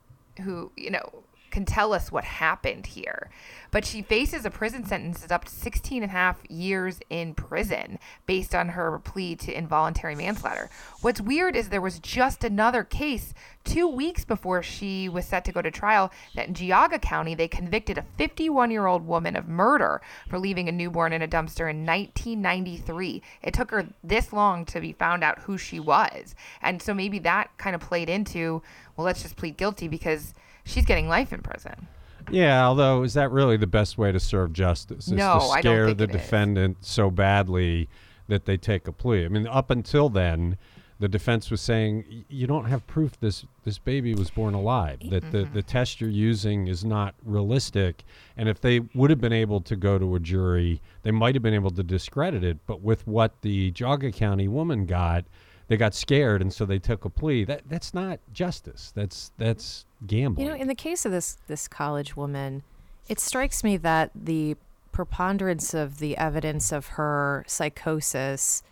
who 0.40 0.72
you 0.76 0.90
know 0.90 1.23
can 1.54 1.64
tell 1.64 1.92
us 1.92 2.10
what 2.10 2.24
happened 2.24 2.86
here 2.86 3.30
but 3.70 3.84
she 3.84 4.02
faces 4.02 4.44
a 4.44 4.50
prison 4.50 4.84
sentence 4.84 5.24
of 5.24 5.32
up 5.32 5.44
to 5.44 5.50
16 5.52 6.02
and 6.02 6.10
a 6.10 6.12
half 6.12 6.38
years 6.50 6.98
in 7.08 7.32
prison 7.34 7.98
based 8.26 8.54
on 8.54 8.70
her 8.70 8.98
plea 8.98 9.36
to 9.36 9.56
involuntary 9.56 10.16
manslaughter 10.16 10.68
what's 11.00 11.20
weird 11.20 11.54
is 11.54 11.68
there 11.68 11.80
was 11.80 11.98
just 12.00 12.42
another 12.42 12.82
case 12.82 13.32
two 13.64 13.88
weeks 13.88 14.24
before 14.24 14.62
she 14.62 15.08
was 15.08 15.24
set 15.24 15.44
to 15.44 15.52
go 15.52 15.62
to 15.62 15.70
trial 15.70 16.10
that 16.34 16.48
in 16.48 16.54
Geauga 16.54 17.00
County 17.00 17.34
they 17.34 17.48
convicted 17.48 17.98
a 17.98 18.04
51 18.18 18.70
year 18.70 18.86
old 18.86 19.06
woman 19.06 19.36
of 19.36 19.48
murder 19.48 20.00
for 20.28 20.38
leaving 20.38 20.68
a 20.68 20.72
newborn 20.72 21.12
in 21.12 21.22
a 21.22 21.28
dumpster 21.28 21.70
in 21.70 21.86
1993. 21.86 23.22
It 23.42 23.54
took 23.54 23.70
her 23.70 23.88
this 24.02 24.32
long 24.32 24.64
to 24.66 24.80
be 24.80 24.92
found 24.92 25.24
out 25.24 25.40
who 25.40 25.56
she 25.58 25.80
was. 25.80 26.34
And 26.62 26.80
so 26.80 26.94
maybe 26.94 27.18
that 27.20 27.56
kind 27.58 27.74
of 27.74 27.80
played 27.80 28.08
into, 28.08 28.62
well, 28.96 29.04
let's 29.04 29.22
just 29.22 29.36
plead 29.36 29.56
guilty 29.56 29.88
because 29.88 30.34
she's 30.64 30.84
getting 30.84 31.08
life 31.08 31.32
in 31.32 31.40
prison. 31.42 31.86
Yeah, 32.30 32.66
although 32.66 33.02
is 33.02 33.14
that 33.14 33.30
really 33.30 33.56
the 33.58 33.66
best 33.66 33.98
way 33.98 34.10
to 34.10 34.18
serve 34.20 34.52
justice? 34.52 35.06
Is 35.06 35.12
No, 35.12 35.38
to 35.38 35.44
I 35.46 35.60
don't 35.60 35.74
scare 35.74 35.86
think 35.86 35.98
the 35.98 36.04
it 36.04 36.10
is. 36.10 36.16
defendant 36.16 36.76
so 36.80 37.10
badly 37.10 37.88
that 38.28 38.46
they 38.46 38.56
take 38.56 38.88
a 38.88 38.92
plea. 38.92 39.26
I 39.26 39.28
mean, 39.28 39.46
up 39.46 39.70
until 39.70 40.08
then, 40.08 40.56
the 41.00 41.08
defense 41.08 41.50
was 41.50 41.60
saying 41.60 42.24
you 42.30 42.46
don't 42.46 42.64
have 42.66 42.86
proof 42.86 43.18
this 43.20 43.44
this 43.64 43.76
baby 43.78 44.14
was 44.14 44.30
born 44.30 44.54
alive. 44.54 45.00
That 45.10 45.30
the 45.32 45.38
Mm-hmm. 45.38 45.54
the 45.54 45.62
test 45.62 46.00
you're 46.00 46.08
using 46.08 46.66
is 46.68 46.82
not 46.84 47.14
realistic. 47.24 48.04
And 48.38 48.48
if 48.48 48.60
they 48.60 48.80
would 48.94 49.10
have 49.10 49.20
been 49.20 49.32
able 49.32 49.60
to 49.60 49.76
go 49.76 49.98
to 49.98 50.14
a 50.14 50.20
jury, 50.20 50.80
they 51.02 51.10
might 51.10 51.34
have 51.34 51.42
been 51.42 51.52
able 51.52 51.72
to 51.72 51.82
discredit 51.82 52.42
it. 52.42 52.56
But 52.66 52.80
with 52.80 53.06
what 53.06 53.42
the 53.42 53.70
Geauga 53.72 54.14
County 54.14 54.48
woman 54.48 54.86
got, 54.86 55.24
they 55.68 55.76
got 55.76 55.94
scared, 55.94 56.40
and 56.40 56.52
so 56.52 56.64
they 56.64 56.78
took 56.78 57.04
a 57.04 57.10
plea. 57.10 57.44
That 57.44 57.62
that's 57.68 57.92
not 57.92 58.20
justice. 58.32 58.92
That's 58.94 59.30
that's 59.36 59.84
gambling. 60.06 60.46
You 60.46 60.52
know, 60.52 60.58
in 60.58 60.68
the 60.68 60.74
case 60.74 61.04
of 61.04 61.12
this 61.12 61.38
this 61.46 61.68
college 61.68 62.16
woman, 62.16 62.62
it 63.08 63.20
strikes 63.20 63.62
me 63.64 63.76
that 63.78 64.10
the 64.14 64.56
preponderance 64.92 65.74
of 65.74 65.98
the 65.98 66.16
evidence 66.16 66.72
of 66.72 66.86
her 66.88 67.44
psychosis 67.46 68.62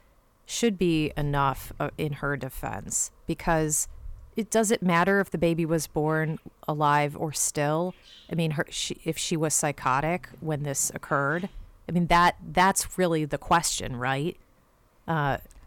should 0.47 0.79
be 0.79 1.13
enough 1.17 1.73
uh, 1.81 1.91
in 1.99 2.15
her 2.15 2.37
defense 2.37 3.11
because 3.27 3.89
it 4.37 4.51
doesn't 4.51 4.83
matter 4.83 5.21
if 5.21 5.31
the 5.31 5.39
baby 5.39 5.67
was 5.67 5.87
born 5.87 6.39
alive 6.67 7.17
or 7.17 7.33
still. 7.33 7.95
I 8.31 8.35
mean, 8.35 8.53
her 8.53 8.67
she, 8.71 8.99
if 9.05 9.19
she 9.19 9.37
was 9.37 9.55
psychotic 9.55 10.29
when 10.41 10.63
this 10.63 10.91
occurred. 10.95 11.49
I 11.89 11.93
mean 11.93 12.07
that 12.07 12.37
that's 12.53 12.97
really 12.97 13.25
the 13.25 13.39
question, 13.39 13.97
right? 13.97 14.37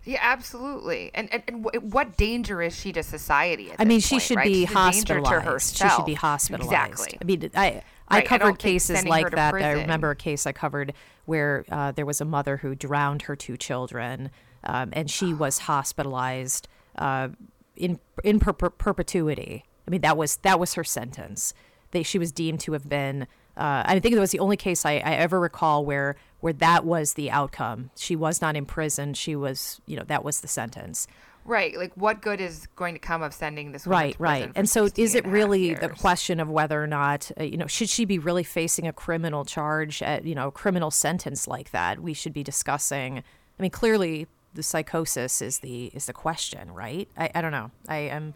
Yeah, 0.05 0.19
absolutely. 0.21 1.11
And 1.13 1.33
and, 1.33 1.43
and 1.47 1.65
wh- 1.65 1.83
what 1.83 2.15
danger 2.15 2.61
is 2.61 2.75
she 2.75 2.91
to 2.93 3.03
society? 3.03 3.71
At 3.71 3.79
I 3.79 3.85
mean, 3.85 3.99
she 3.99 4.15
point, 4.15 4.23
should 4.23 4.37
right? 4.37 4.45
be 4.45 4.65
She's 4.65 4.75
hospitalized. 4.75 5.77
She 5.77 5.89
should 5.89 6.05
be 6.05 6.13
hospitalized. 6.13 6.71
Exactly. 6.71 7.17
I 7.21 7.25
mean, 7.25 7.51
I 7.55 7.81
I 8.07 8.17
Right, 8.17 8.25
covered 8.27 8.45
think 8.45 8.59
cases 8.59 9.03
like 9.05 9.31
that. 9.31 9.53
I 9.55 9.71
remember 9.71 10.11
a 10.11 10.15
case 10.15 10.45
I 10.45 10.51
covered 10.51 10.93
where 11.25 11.65
uh, 11.71 11.91
there 11.91 12.05
was 12.05 12.21
a 12.21 12.25
mother 12.25 12.57
who 12.57 12.75
drowned 12.75 13.23
her 13.23 13.35
two 13.35 13.57
children, 13.57 14.29
um, 14.63 14.89
and 14.93 15.09
she 15.09 15.33
was 15.43 15.59
hospitalized 15.59 16.67
uh, 16.97 17.29
in 17.75 17.99
in 18.23 18.39
per- 18.39 18.53
per- 18.53 18.69
perpetuity. 18.69 19.65
I 19.87 19.91
mean, 19.91 20.01
that 20.01 20.17
was 20.17 20.37
that 20.37 20.59
was 20.59 20.75
her 20.75 20.83
sentence. 20.83 21.53
They, 21.91 22.03
she 22.03 22.19
was 22.19 22.31
deemed 22.31 22.59
to 22.61 22.73
have 22.73 22.87
been. 22.87 23.27
Uh, 23.57 23.83
I 23.85 23.99
think 23.99 24.15
it 24.15 24.19
was 24.19 24.31
the 24.31 24.39
only 24.39 24.57
case 24.57 24.85
I, 24.85 24.93
I 24.93 25.13
ever 25.13 25.39
recall 25.39 25.85
where 25.85 26.15
where 26.41 26.53
that 26.53 26.85
was 26.85 27.13
the 27.13 27.31
outcome. 27.31 27.89
She 27.95 28.15
was 28.15 28.41
not 28.41 28.55
in 28.55 28.65
prison. 28.65 29.13
She 29.15 29.35
was, 29.35 29.81
you 29.87 29.97
know, 29.97 30.03
that 30.03 30.23
was 30.23 30.41
the 30.41 30.47
sentence. 30.47 31.07
Right. 31.43 31.77
Like, 31.77 31.93
what 31.95 32.21
good 32.21 32.41
is 32.41 32.67
going 32.75 32.93
to 32.95 32.99
come 32.99 33.21
of 33.21 33.33
sending 33.33 33.71
this 33.71 33.85
woman 33.85 33.99
Right, 33.99 34.11
to 34.13 34.17
prison 34.17 34.41
right. 34.41 34.51
And 34.55 34.69
so 34.69 34.89
is 34.95 35.15
it 35.15 35.25
a 35.25 35.29
really 35.29 35.73
the 35.75 35.89
question 35.89 36.39
of 36.39 36.49
whether 36.49 36.83
or 36.83 36.87
not, 36.87 37.31
uh, 37.39 37.43
you 37.43 37.57
know, 37.57 37.67
should 37.67 37.89
she 37.89 38.05
be 38.05 38.19
really 38.19 38.43
facing 38.43 38.87
a 38.87 38.93
criminal 38.93 39.45
charge, 39.45 40.01
at, 40.01 40.25
you 40.25 40.35
know, 40.35 40.51
criminal 40.51 40.91
sentence 40.91 41.47
like 41.47 41.71
that? 41.71 41.99
We 41.99 42.13
should 42.13 42.33
be 42.33 42.43
discussing. 42.43 43.19
I 43.19 43.61
mean, 43.61 43.71
clearly 43.71 44.27
the 44.55 44.63
psychosis 44.63 45.41
is 45.41 45.59
the 45.59 45.91
is 45.93 46.05
the 46.07 46.13
question, 46.13 46.71
right? 46.71 47.07
I, 47.17 47.29
I 47.35 47.41
don't 47.41 47.51
know. 47.51 47.71
I 47.87 47.97
am 47.97 48.33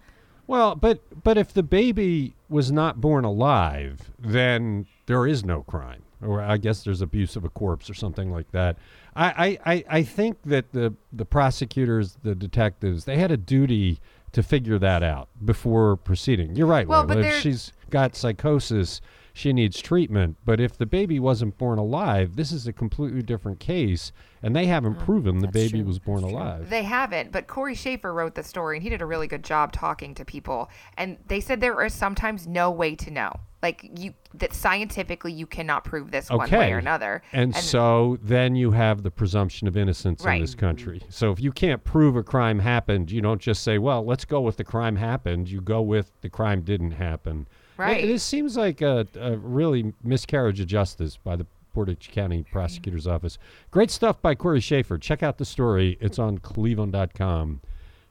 Well, 0.49 0.75
but 0.75 0.99
but 1.23 1.37
if 1.37 1.53
the 1.53 1.61
baby 1.61 2.33
was 2.49 2.71
not 2.71 2.99
born 2.99 3.23
alive, 3.23 4.09
then 4.17 4.87
there 5.05 5.27
is 5.27 5.45
no 5.45 5.61
crime, 5.61 6.01
or 6.23 6.41
I 6.41 6.57
guess 6.57 6.83
there's 6.83 7.03
abuse 7.03 7.35
of 7.35 7.45
a 7.45 7.49
corpse 7.49 7.87
or 7.87 7.93
something 7.93 8.31
like 8.31 8.51
that. 8.51 8.77
I 9.15 9.59
I, 9.63 9.85
I, 9.87 10.01
think 10.01 10.39
that 10.45 10.71
the 10.71 10.95
the 11.13 11.23
prosecutors, 11.23 12.17
the 12.23 12.33
detectives, 12.33 13.05
they 13.05 13.17
had 13.17 13.29
a 13.29 13.37
duty 13.37 13.99
to 14.31 14.41
figure 14.41 14.79
that 14.79 15.03
out 15.03 15.29
before 15.45 15.97
proceeding. 15.97 16.55
You're 16.55 16.65
right. 16.65 16.87
Well, 16.87 17.03
Leila. 17.03 17.21
but 17.21 17.25
if 17.25 17.41
she's 17.41 17.71
got 17.91 18.15
psychosis, 18.15 19.01
she 19.39 19.53
needs 19.53 19.81
treatment. 19.81 20.35
But 20.43 20.59
if 20.59 20.77
the 20.77 20.85
baby 20.85 21.17
wasn't 21.17 21.57
born 21.57 21.79
alive, 21.79 22.35
this 22.35 22.51
is 22.51 22.67
a 22.67 22.73
completely 22.73 23.21
different 23.21 23.59
case, 23.59 24.11
and 24.43 24.53
they 24.53 24.65
haven't 24.65 24.95
mm, 24.95 25.05
proven 25.05 25.39
the 25.39 25.47
baby 25.47 25.79
true. 25.79 25.87
was 25.87 25.97
born 25.97 26.21
That's 26.21 26.33
true. 26.33 26.41
alive. 26.41 26.69
They 26.69 26.83
haven't, 26.83 27.31
but 27.31 27.47
Cory 27.47 27.73
Shaffer 27.73 28.13
wrote 28.13 28.35
the 28.35 28.43
story, 28.43 28.75
and 28.75 28.83
he 28.83 28.89
did 28.89 29.01
a 29.01 29.05
really 29.05 29.27
good 29.27 29.43
job 29.43 29.71
talking 29.71 30.13
to 30.15 30.25
people. 30.25 30.69
And 30.97 31.17
they 31.27 31.39
said 31.39 31.61
there 31.61 31.81
is 31.85 31.93
sometimes 31.93 32.47
no 32.47 32.69
way 32.69 32.95
to 32.95 33.11
know, 33.11 33.31
like 33.63 33.89
you 33.97 34.13
that 34.33 34.53
scientifically 34.53 35.31
you 35.31 35.47
cannot 35.47 35.85
prove 35.85 36.11
this 36.11 36.29
one 36.29 36.51
way 36.51 36.73
or 36.73 36.77
another. 36.77 37.23
And, 37.31 37.55
so 37.55 38.17
then 38.21 38.55
you 38.55 38.71
have 38.71 39.03
the 39.03 39.09
presumption 39.09 39.67
of 39.67 39.75
innocence 39.75 40.23
in 40.23 40.41
this 40.41 40.53
country. 40.53 41.01
So 41.09 41.31
if 41.31 41.39
you 41.39 41.51
can't 41.51 41.83
prove 41.83 42.15
a 42.15 42.23
crime 42.23 42.59
happened, 42.59 43.09
you 43.09 43.21
don't 43.21 43.41
just 43.41 43.63
say, 43.63 43.77
well, 43.77 44.05
let's 44.05 44.25
go 44.25 44.41
with 44.41 44.57
the 44.57 44.63
crime 44.63 44.97
happened. 44.97 45.49
You 45.49 45.61
go 45.61 45.81
with 45.81 46.11
the 46.21 46.29
crime 46.29 46.61
didn't 46.61 46.91
happen. 46.91 47.47
It- 47.79 47.83
Right. 47.83 48.05
This 48.05 48.23
seems 48.23 48.57
like 48.57 48.81
a, 48.81 49.07
a 49.19 49.37
really 49.37 49.93
miscarriage 50.03 50.59
of 50.59 50.67
justice 50.67 51.17
by 51.17 51.35
the 51.35 51.45
Portage 51.73 52.11
County 52.11 52.39
mm-hmm. 52.39 52.51
Prosecutor's 52.51 53.07
Office. 53.07 53.37
Great 53.71 53.91
stuff 53.91 54.21
by 54.21 54.35
Cory 54.35 54.59
Shaffer. 54.59 54.97
Check 54.97 55.23
out 55.23 55.37
the 55.37 55.45
story. 55.45 55.97
It's 56.01 56.19
on 56.19 56.39
cleveland.com. 56.39 57.61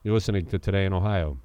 You're 0.03 0.15
listening 0.15 0.47
to 0.47 0.59
Today 0.59 0.85
in 0.85 0.93
Ohio. 0.93 1.39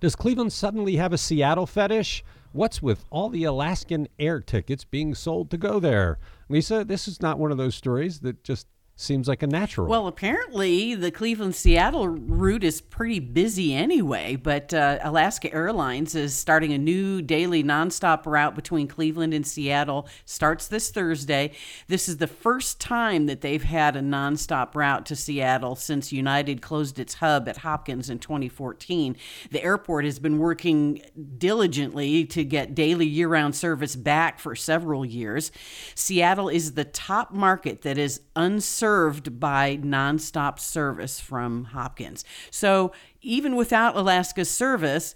Does 0.00 0.14
Cleveland 0.14 0.52
suddenly 0.52 0.96
have 0.96 1.12
a 1.12 1.18
Seattle 1.18 1.66
fetish? 1.66 2.22
What's 2.52 2.82
with 2.82 3.04
all 3.10 3.30
the 3.30 3.44
Alaskan 3.44 4.06
air 4.18 4.38
tickets 4.40 4.84
being 4.84 5.14
sold 5.14 5.50
to 5.50 5.56
go 5.56 5.80
there? 5.80 6.18
Lisa, 6.48 6.84
this 6.84 7.08
is 7.08 7.20
not 7.20 7.38
one 7.38 7.50
of 7.50 7.58
those 7.58 7.74
stories 7.74 8.20
that 8.20 8.44
just 8.44 8.66
seems 8.96 9.26
like 9.26 9.42
a 9.42 9.46
natural. 9.46 9.88
Well, 9.88 10.06
apparently 10.06 10.94
the 10.94 11.10
Cleveland 11.10 11.56
Seattle 11.56 12.08
route 12.08 12.62
is 12.62 12.80
pretty 12.80 13.18
busy 13.18 13.74
anyway, 13.74 14.36
but 14.36 14.72
uh, 14.72 14.98
Alaska 15.02 15.52
Airlines 15.52 16.14
is 16.14 16.34
starting 16.34 16.72
a 16.72 16.78
new 16.78 17.20
daily 17.20 17.64
nonstop 17.64 18.24
route 18.24 18.54
between 18.54 18.86
Cleveland 18.86 19.34
and 19.34 19.44
Seattle. 19.44 20.08
Starts 20.24 20.68
this 20.68 20.90
Thursday. 20.90 21.52
This 21.88 22.08
is 22.08 22.18
the 22.18 22.28
first 22.28 22.80
time 22.80 23.26
that 23.26 23.40
they've 23.40 23.64
had 23.64 23.96
a 23.96 24.00
nonstop 24.00 24.76
route 24.76 25.06
to 25.06 25.16
Seattle 25.16 25.74
since 25.74 26.12
United 26.12 26.62
closed 26.62 26.98
its 26.98 27.14
hub 27.14 27.48
at 27.48 27.58
Hopkins 27.58 28.08
in 28.08 28.20
2014. 28.20 29.16
The 29.50 29.62
airport 29.62 30.04
has 30.04 30.20
been 30.20 30.38
working 30.38 31.02
diligently 31.36 32.24
to 32.26 32.44
get 32.44 32.76
daily 32.76 33.06
year 33.06 33.28
round 33.28 33.56
service 33.56 33.96
back 33.96 34.38
for 34.38 34.54
several 34.54 35.04
years. 35.04 35.50
Seattle 35.96 36.48
is 36.48 36.74
the 36.74 36.84
top 36.84 37.32
market 37.32 37.82
that 37.82 37.98
is 37.98 38.20
unserved 38.84 39.40
by 39.40 39.78
nonstop 39.78 40.58
service 40.58 41.18
from 41.18 41.64
Hopkins. 41.64 42.22
So 42.50 42.92
even 43.22 43.56
without 43.56 43.96
Alaska's 43.96 44.50
service, 44.50 45.14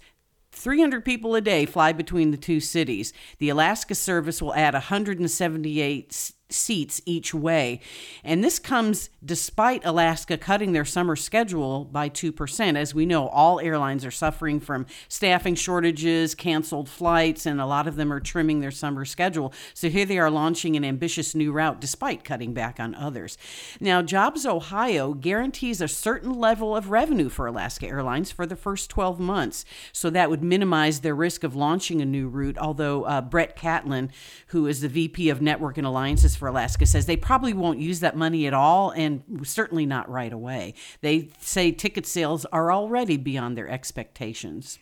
300 0.51 1.05
people 1.05 1.35
a 1.35 1.41
day 1.41 1.67
fly 1.67 1.91
between 1.93 2.31
the 2.31 2.37
two 2.37 2.59
cities. 2.59 3.13
The 3.37 3.49
Alaska 3.49 3.93
service 3.93 4.41
will 4.41 4.55
add 4.55 4.73
178 4.73 6.07
s- 6.09 6.33
seats 6.49 7.01
each 7.05 7.33
way. 7.33 7.79
And 8.23 8.43
this 8.43 8.59
comes 8.59 9.09
despite 9.23 9.85
Alaska 9.85 10.37
cutting 10.37 10.73
their 10.73 10.85
summer 10.85 11.15
schedule 11.15 11.85
by 11.85 12.09
2%. 12.09 12.75
As 12.75 12.93
we 12.93 13.05
know, 13.05 13.27
all 13.27 13.59
airlines 13.59 14.03
are 14.03 14.11
suffering 14.11 14.59
from 14.59 14.85
staffing 15.07 15.55
shortages, 15.55 16.33
canceled 16.33 16.89
flights, 16.89 17.45
and 17.45 17.61
a 17.61 17.65
lot 17.65 17.87
of 17.87 17.95
them 17.95 18.11
are 18.11 18.19
trimming 18.19 18.59
their 18.59 18.71
summer 18.71 19.05
schedule. 19.05 19.53
So 19.73 19.89
here 19.89 20.05
they 20.05 20.17
are 20.17 20.31
launching 20.31 20.75
an 20.75 20.83
ambitious 20.83 21.35
new 21.35 21.51
route 21.51 21.79
despite 21.79 22.23
cutting 22.23 22.53
back 22.53 22.79
on 22.79 22.95
others. 22.95 23.37
Now, 23.79 24.01
Jobs 24.01 24.45
Ohio 24.45 25.13
guarantees 25.13 25.81
a 25.81 25.87
certain 25.87 26.33
level 26.33 26.75
of 26.75 26.89
revenue 26.89 27.29
for 27.29 27.45
Alaska 27.45 27.87
Airlines 27.87 28.31
for 28.31 28.45
the 28.45 28.55
first 28.55 28.89
12 28.89 29.19
months. 29.19 29.65
So 29.93 30.09
that 30.09 30.29
would 30.29 30.43
minimize 30.43 31.01
their 31.01 31.15
risk 31.15 31.43
of 31.43 31.55
launching 31.55 32.01
a 32.01 32.05
new 32.05 32.27
route. 32.27 32.57
Although 32.57 33.03
uh, 33.03 33.21
Brett 33.21 33.55
Catlin, 33.55 34.11
who 34.47 34.65
is 34.65 34.81
the 34.81 34.87
VP 34.87 35.29
of 35.29 35.41
Network 35.41 35.77
and 35.77 35.85
Alliances 35.85 36.38
for 36.39 36.47
Alaska, 36.47 36.85
says 36.85 37.05
they 37.05 37.17
probably 37.17 37.53
won't 37.53 37.79
use 37.79 37.99
that 37.99 38.15
money 38.15 38.47
at 38.47 38.53
all 38.53 38.91
and 38.91 39.21
certainly 39.43 39.85
not 39.85 40.09
right 40.09 40.33
away. 40.33 40.73
They 41.01 41.29
say 41.39 41.71
ticket 41.71 42.07
sales 42.07 42.45
are 42.45 42.71
already 42.71 43.17
beyond 43.17 43.57
their 43.57 43.69
expectations. 43.69 44.79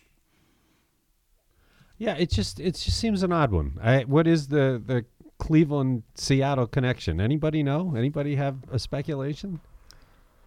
yeah, 1.98 2.14
it 2.14 2.30
just 2.30 2.60
it 2.60 2.76
just 2.76 2.98
seems 2.98 3.22
an 3.22 3.32
odd 3.32 3.50
one. 3.50 3.78
I, 3.82 4.04
what 4.04 4.26
is 4.26 4.48
the 4.48 4.80
the 4.84 5.04
Cleveland 5.38 6.04
Seattle 6.14 6.66
connection? 6.66 7.20
Anybody 7.20 7.62
know? 7.62 7.94
Anybody 7.96 8.36
have 8.36 8.56
a 8.70 8.78
speculation? 8.78 9.60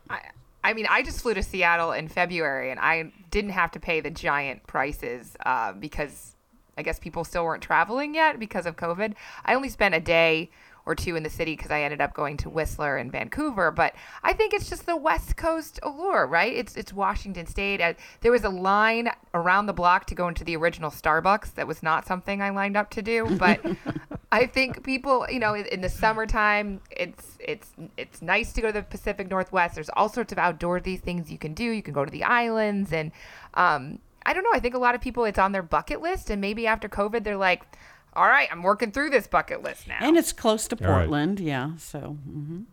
I, 0.10 0.20
I 0.64 0.74
mean, 0.74 0.88
I 0.90 1.04
just 1.04 1.22
flew 1.22 1.34
to 1.34 1.44
Seattle 1.44 1.92
in 1.92 2.08
February, 2.08 2.72
and 2.72 2.80
I 2.80 3.12
didn't 3.30 3.52
have 3.52 3.72
to 3.72 3.80
pay 3.80 4.00
the 4.00 4.10
giant 4.10 4.66
prices 4.68 5.36
uh, 5.46 5.74
because 5.74 6.36
I 6.78 6.84
guess 6.84 7.00
people 7.00 7.24
still 7.24 7.44
weren't 7.44 7.64
traveling 7.64 8.16
yet 8.16 8.40
because 8.40 8.66
of 8.66 8.76
COVID. 8.78 9.14
I 9.46 9.54
only 9.54 9.70
spent 9.70 9.94
a 9.94 10.00
day 10.00 10.50
or 10.86 10.96
two 10.96 11.16
in 11.16 11.24
the 11.24 11.30
city 11.30 11.56
because 11.56 11.72
I 11.72 11.82
ended 11.82 12.02
up 12.02 12.14
going 12.14 12.38
to 12.38 12.50
Whistler 12.50 12.98
and 12.98 13.12
Vancouver. 13.12 13.72
But 13.72 13.94
I 14.24 14.34
think 14.34 14.54
it's 14.54 14.70
just 14.70 14.86
the 14.86 14.96
West 14.96 15.38
Coast 15.38 15.80
allure, 15.84 16.26
right? 16.28 16.54
It's 16.54 16.76
it's 16.76 16.94
Washington 16.94 17.46
State. 17.46 17.82
Uh, 17.82 17.94
there 18.22 18.32
was 18.32 18.44
a 18.44 18.50
line 18.50 19.10
around 19.34 19.66
the 19.66 19.74
block 19.74 20.06
to 20.08 20.16
go 20.16 20.28
into 20.28 20.44
the 20.44 20.56
original 20.56 20.92
Starbucks. 20.92 21.56
That 21.56 21.68
was 21.68 21.84
not 21.84 22.06
something 22.06 22.42
I 22.42 22.50
lined 22.50 22.78
up 22.78 22.90
to 22.92 23.02
do, 23.02 23.36
but 23.38 23.60
I 24.32 24.46
think 24.46 24.84
people, 24.84 25.28
you 25.30 25.40
know, 25.40 25.54
in, 25.54 25.66
in 25.68 25.82
the 25.82 25.90
summertime, 25.90 26.82
it's 26.90 27.38
it's 27.40 27.74
it's 27.98 28.22
nice 28.22 28.54
to 28.54 28.62
go 28.62 28.68
to 28.68 28.74
the 28.74 28.84
Pacific 28.84 29.30
Northwest. 29.30 29.76
There's 29.76 29.90
all 29.90 30.10
sorts 30.10 30.32
of 30.32 30.38
outdoorsy 30.38 31.00
things 31.00 31.32
you 31.32 31.38
can 31.38 31.54
do. 31.54 31.64
You 31.64 31.84
can 31.84 31.94
go 31.94 32.06
to 32.06 32.12
the 32.12 32.24
islands, 32.24 32.94
and 32.94 33.12
um, 33.54 34.00
I 34.26 34.34
don't 34.34 34.44
know. 34.44 34.52
I 34.54 34.60
think 34.60 34.76
a 34.76 34.80
lot 34.80 34.96
of 34.96 35.02
people, 35.02 35.26
it's 35.26 35.40
on 35.40 35.52
their 35.52 35.64
bucket 35.64 36.02
list, 36.02 36.30
and 36.30 36.40
maybe 36.40 36.68
after 36.68 36.88
COVID, 36.88 37.24
they're 37.24 37.38
like, 37.38 37.64
"All 38.14 38.28
right, 38.28 38.48
I'm 38.52 38.64
working 38.64 38.92
through 38.92 39.10
this 39.12 39.28
bucket 39.28 39.64
list 39.64 39.88
now." 39.88 39.98
And 40.02 40.18
it's 40.18 40.34
close 40.34 40.68
to 40.70 40.78
All 40.86 40.92
right. 40.92 40.98
Portland, 41.00 41.40
yeah. 41.40 41.76
So, 41.78 42.18
mhm. 42.28 42.66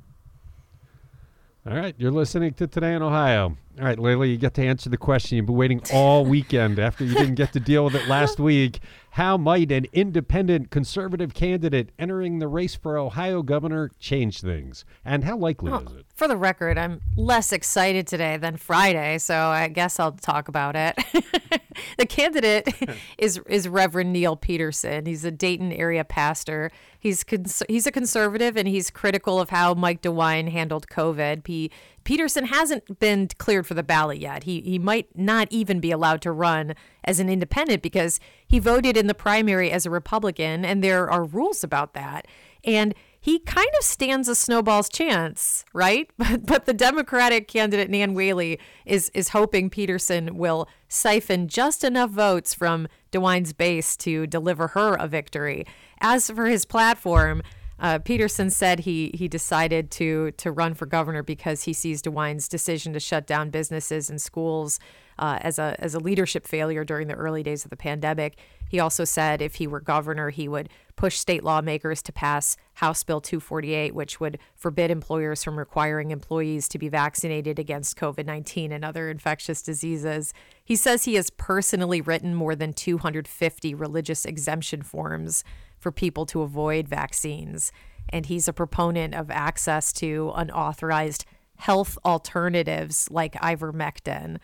All 1.68 1.76
right, 1.76 1.94
you're 1.98 2.10
listening 2.10 2.54
to 2.54 2.66
Today 2.66 2.94
in 2.94 3.02
Ohio. 3.02 3.56
All 3.78 3.84
right, 3.84 3.98
Leila, 3.98 4.26
you 4.26 4.36
get 4.36 4.54
to 4.54 4.62
answer 4.64 4.90
the 4.90 4.96
question 4.96 5.36
you've 5.36 5.46
been 5.46 5.54
waiting 5.54 5.80
all 5.92 6.24
weekend 6.24 6.80
after 6.80 7.04
you 7.04 7.14
didn't 7.14 7.36
get 7.36 7.52
to 7.52 7.60
deal 7.60 7.84
with 7.84 7.94
it 7.94 8.08
last 8.08 8.40
week. 8.40 8.80
How 9.10 9.36
might 9.36 9.70
an 9.70 9.86
independent 9.92 10.70
conservative 10.70 11.32
candidate 11.32 11.90
entering 11.98 12.40
the 12.40 12.48
race 12.48 12.74
for 12.74 12.98
Ohio 12.98 13.42
governor 13.42 13.90
change 14.00 14.40
things? 14.40 14.84
And 15.04 15.24
how 15.24 15.36
likely 15.36 15.72
is 15.72 15.92
it? 15.92 16.06
For 16.14 16.26
the 16.26 16.36
record, 16.36 16.76
I'm 16.76 17.00
less 17.16 17.52
excited 17.52 18.06
today 18.08 18.36
than 18.36 18.56
Friday, 18.56 19.18
so 19.18 19.34
I 19.36 19.68
guess 19.68 19.98
I'll 20.00 20.12
talk 20.12 20.48
about 20.48 20.74
it. 20.76 20.96
the 21.98 22.06
candidate 22.06 22.68
is 23.18 23.40
is 23.46 23.68
Reverend 23.68 24.12
Neil 24.12 24.36
Peterson. 24.36 25.06
He's 25.06 25.24
a 25.24 25.30
Dayton 25.30 25.72
area 25.72 26.04
pastor. 26.04 26.70
He's 26.98 27.24
cons- 27.24 27.62
he's 27.68 27.86
a 27.86 27.92
conservative 27.92 28.56
and 28.56 28.68
he's 28.68 28.90
critical 28.90 29.40
of 29.40 29.50
how 29.50 29.74
Mike 29.74 30.02
DeWine 30.02 30.50
handled 30.50 30.88
COVID. 30.88 31.44
P- 31.44 31.70
Peterson 32.08 32.46
hasn't 32.46 32.98
been 33.00 33.28
cleared 33.36 33.66
for 33.66 33.74
the 33.74 33.82
ballot 33.82 34.16
yet. 34.16 34.44
He 34.44 34.62
he 34.62 34.78
might 34.78 35.14
not 35.14 35.46
even 35.50 35.78
be 35.78 35.90
allowed 35.90 36.22
to 36.22 36.32
run 36.32 36.74
as 37.04 37.20
an 37.20 37.28
independent 37.28 37.82
because 37.82 38.18
he 38.46 38.58
voted 38.58 38.96
in 38.96 39.08
the 39.08 39.14
primary 39.14 39.70
as 39.70 39.84
a 39.84 39.90
Republican, 39.90 40.64
and 40.64 40.82
there 40.82 41.10
are 41.10 41.22
rules 41.22 41.62
about 41.62 41.92
that. 41.92 42.26
And 42.64 42.94
he 43.20 43.38
kind 43.40 43.68
of 43.78 43.84
stands 43.84 44.26
a 44.26 44.34
snowball's 44.34 44.88
chance, 44.88 45.66
right? 45.74 46.10
But, 46.16 46.46
but 46.46 46.64
the 46.64 46.72
Democratic 46.72 47.46
candidate 47.46 47.90
Nan 47.90 48.14
Whaley 48.14 48.58
is 48.86 49.10
is 49.12 49.28
hoping 49.28 49.68
Peterson 49.68 50.38
will 50.38 50.66
siphon 50.88 51.46
just 51.46 51.84
enough 51.84 52.08
votes 52.08 52.54
from 52.54 52.88
DeWine's 53.10 53.52
base 53.52 53.98
to 53.98 54.26
deliver 54.26 54.68
her 54.68 54.94
a 54.94 55.08
victory. 55.08 55.66
As 56.00 56.30
for 56.30 56.46
his 56.46 56.64
platform, 56.64 57.42
uh, 57.80 57.98
Peterson 58.00 58.50
said 58.50 58.80
he 58.80 59.12
he 59.14 59.28
decided 59.28 59.90
to 59.92 60.32
to 60.32 60.50
run 60.50 60.74
for 60.74 60.86
governor 60.86 61.22
because 61.22 61.64
he 61.64 61.72
sees 61.72 62.02
DeWine's 62.02 62.48
decision 62.48 62.92
to 62.92 63.00
shut 63.00 63.26
down 63.26 63.50
businesses 63.50 64.10
and 64.10 64.20
schools 64.20 64.80
uh, 65.18 65.38
as 65.42 65.58
a 65.58 65.76
as 65.78 65.94
a 65.94 66.00
leadership 66.00 66.46
failure 66.46 66.84
during 66.84 67.06
the 67.06 67.14
early 67.14 67.42
days 67.42 67.64
of 67.64 67.70
the 67.70 67.76
pandemic. 67.76 68.36
He 68.68 68.80
also 68.80 69.04
said 69.04 69.40
if 69.40 69.56
he 69.56 69.66
were 69.66 69.80
governor, 69.80 70.30
he 70.30 70.48
would 70.48 70.68
push 70.96 71.16
state 71.16 71.44
lawmakers 71.44 72.02
to 72.02 72.12
pass 72.12 72.56
House 72.74 73.02
Bill 73.04 73.20
248, 73.20 73.94
which 73.94 74.20
would 74.20 74.38
forbid 74.56 74.90
employers 74.90 75.42
from 75.42 75.58
requiring 75.58 76.10
employees 76.10 76.68
to 76.68 76.78
be 76.78 76.88
vaccinated 76.88 77.58
against 77.58 77.96
COVID 77.96 78.26
19 78.26 78.72
and 78.72 78.84
other 78.84 79.08
infectious 79.08 79.62
diseases. 79.62 80.34
He 80.64 80.74
says 80.74 81.04
he 81.04 81.14
has 81.14 81.30
personally 81.30 82.00
written 82.00 82.34
more 82.34 82.56
than 82.56 82.72
250 82.72 83.74
religious 83.74 84.24
exemption 84.24 84.82
forms 84.82 85.44
for 85.78 85.92
people 85.92 86.26
to 86.26 86.42
avoid 86.42 86.88
vaccines. 86.88 87.72
And 88.08 88.26
he's 88.26 88.48
a 88.48 88.52
proponent 88.52 89.14
of 89.14 89.30
access 89.30 89.92
to 89.94 90.32
unauthorized 90.34 91.24
health 91.56 91.98
alternatives 92.04 93.08
like 93.10 93.34
ivermectin. 93.34 94.38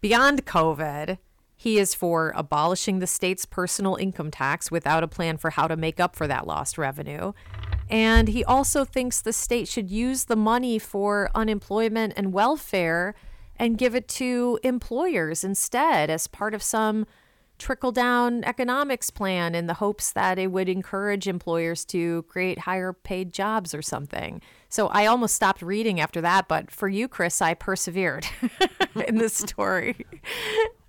Beyond 0.00 0.46
COVID, 0.46 1.18
he 1.56 1.78
is 1.78 1.94
for 1.94 2.32
abolishing 2.36 2.98
the 2.98 3.06
state's 3.06 3.46
personal 3.46 3.96
income 3.96 4.30
tax 4.30 4.70
without 4.70 5.02
a 5.02 5.08
plan 5.08 5.38
for 5.38 5.50
how 5.50 5.66
to 5.66 5.76
make 5.76 5.98
up 5.98 6.14
for 6.14 6.26
that 6.26 6.46
lost 6.46 6.76
revenue. 6.76 7.32
And 7.88 8.28
he 8.28 8.44
also 8.44 8.84
thinks 8.84 9.20
the 9.20 9.32
state 9.32 9.68
should 9.68 9.90
use 9.90 10.24
the 10.24 10.36
money 10.36 10.78
for 10.78 11.30
unemployment 11.34 12.12
and 12.16 12.32
welfare 12.32 13.14
and 13.56 13.78
give 13.78 13.94
it 13.94 14.06
to 14.08 14.58
employers 14.62 15.42
instead 15.42 16.10
as 16.10 16.26
part 16.26 16.52
of 16.52 16.62
some 16.62 17.06
trickle 17.58 17.92
down 17.92 18.44
economics 18.44 19.10
plan 19.10 19.54
in 19.54 19.66
the 19.66 19.74
hopes 19.74 20.12
that 20.12 20.38
it 20.38 20.48
would 20.48 20.68
encourage 20.68 21.26
employers 21.26 21.84
to 21.86 22.22
create 22.24 22.60
higher 22.60 22.92
paid 22.92 23.32
jobs 23.32 23.74
or 23.74 23.82
something. 23.82 24.40
So 24.68 24.88
I 24.88 25.06
almost 25.06 25.34
stopped 25.34 25.62
reading 25.62 26.00
after 26.00 26.20
that, 26.20 26.48
but 26.48 26.70
for 26.70 26.88
you, 26.88 27.08
Chris, 27.08 27.40
I 27.40 27.54
persevered 27.54 28.26
in 29.06 29.18
this 29.18 29.34
story. 29.34 29.96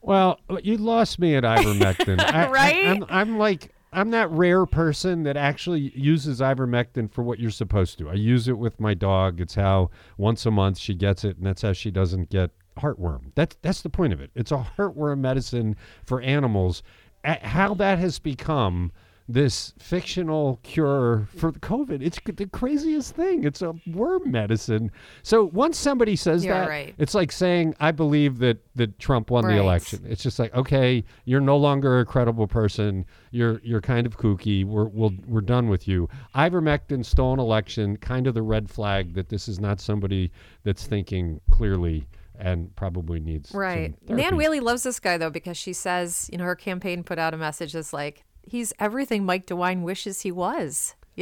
Well, 0.01 0.39
you 0.63 0.77
lost 0.77 1.19
me 1.19 1.35
at 1.35 1.43
ivermectin. 1.43 2.19
I, 2.33 2.49
right? 2.49 2.85
I, 2.85 2.91
I'm, 2.91 3.05
I'm 3.09 3.37
like, 3.37 3.73
I'm 3.93 4.11
that 4.11 4.29
rare 4.31 4.65
person 4.65 5.23
that 5.23 5.37
actually 5.37 5.91
uses 5.95 6.39
ivermectin 6.39 7.11
for 7.11 7.23
what 7.23 7.39
you're 7.39 7.51
supposed 7.51 7.97
to. 7.99 8.09
I 8.09 8.13
use 8.13 8.47
it 8.47 8.57
with 8.57 8.79
my 8.79 8.93
dog. 8.93 9.39
It's 9.39 9.55
how 9.55 9.89
once 10.17 10.45
a 10.45 10.51
month 10.51 10.77
she 10.77 10.93
gets 10.93 11.23
it, 11.23 11.37
and 11.37 11.45
that's 11.45 11.61
how 11.61 11.73
she 11.73 11.91
doesn't 11.91 12.29
get 12.29 12.51
heartworm. 12.77 13.31
That's 13.35 13.55
that's 13.61 13.81
the 13.81 13.89
point 13.89 14.13
of 14.13 14.21
it. 14.21 14.31
It's 14.35 14.51
a 14.51 14.65
heartworm 14.77 15.19
medicine 15.19 15.75
for 16.05 16.21
animals. 16.21 16.83
how 17.23 17.73
that 17.75 17.99
has 17.99 18.19
become 18.19 18.91
this 19.29 19.73
fictional 19.77 20.57
cure 20.63 21.27
for 21.35 21.51
COVID. 21.51 22.01
It's 22.01 22.17
the 22.25 22.45
craziest 22.47 23.13
thing. 23.13 23.43
It's 23.43 23.61
a 23.61 23.75
worm 23.87 24.31
medicine. 24.31 24.89
So 25.21 25.43
once 25.45 25.77
somebody 25.77 26.15
says 26.15 26.45
You're 26.45 26.53
that, 26.53 26.69
right. 26.69 26.95
it's 26.97 27.13
like 27.13 27.33
saying, 27.33 27.75
"I 27.81 27.91
believe 27.91 28.37
that 28.39 28.59
that 28.75 28.97
Trump 28.99 29.29
won 29.29 29.43
Right. 29.43 29.55
the 29.55 29.59
election." 29.59 30.05
It's 30.07 30.23
just 30.23 30.39
like, 30.39 30.55
okay, 30.55 31.03
you're 31.25 31.41
no 31.41 31.57
longer 31.57 31.99
a 31.99 32.05
credible 32.05 32.47
person. 32.47 33.05
You're 33.31 33.59
you're 33.63 33.81
kind 33.81 34.07
of 34.07 34.17
kooky. 34.17 34.63
We're 34.63 34.85
we'll, 34.85 35.13
we're 35.27 35.41
done 35.41 35.67
with 35.67 35.89
you. 35.89 36.07
Ivermectin 36.33 37.03
stole 37.03 37.33
an 37.33 37.39
election. 37.39 37.97
Kind 37.97 38.27
of 38.27 38.33
the 38.33 38.43
red 38.43 38.69
flag 38.69 39.13
that 39.15 39.27
this 39.27 39.49
is 39.49 39.59
not 39.59 39.81
somebody 39.81 40.31
that's 40.63 40.87
thinking 40.87 41.41
clearly 41.51 42.07
and 42.39 42.75
probably 42.75 43.19
needs 43.19 43.51
Right. 43.53 43.93
Nan 44.07 44.35
Whaley 44.37 44.59
loves 44.59 44.83
this 44.83 44.99
guy 44.99 45.17
though 45.17 45.29
because 45.29 45.57
she 45.57 45.73
says, 45.73 46.29
you 46.31 46.37
know, 46.37 46.43
her 46.45 46.55
campaign 46.55 47.03
put 47.03 47.19
out 47.19 47.33
a 47.33 47.37
message 47.37 47.73
that's 47.73 47.93
like, 47.93 48.23
he's 48.43 48.73
everything 48.79 49.25
Mike 49.25 49.45
DeWine 49.47 49.81
wishes 49.81 50.21
he 50.21 50.31
was. 50.31 50.95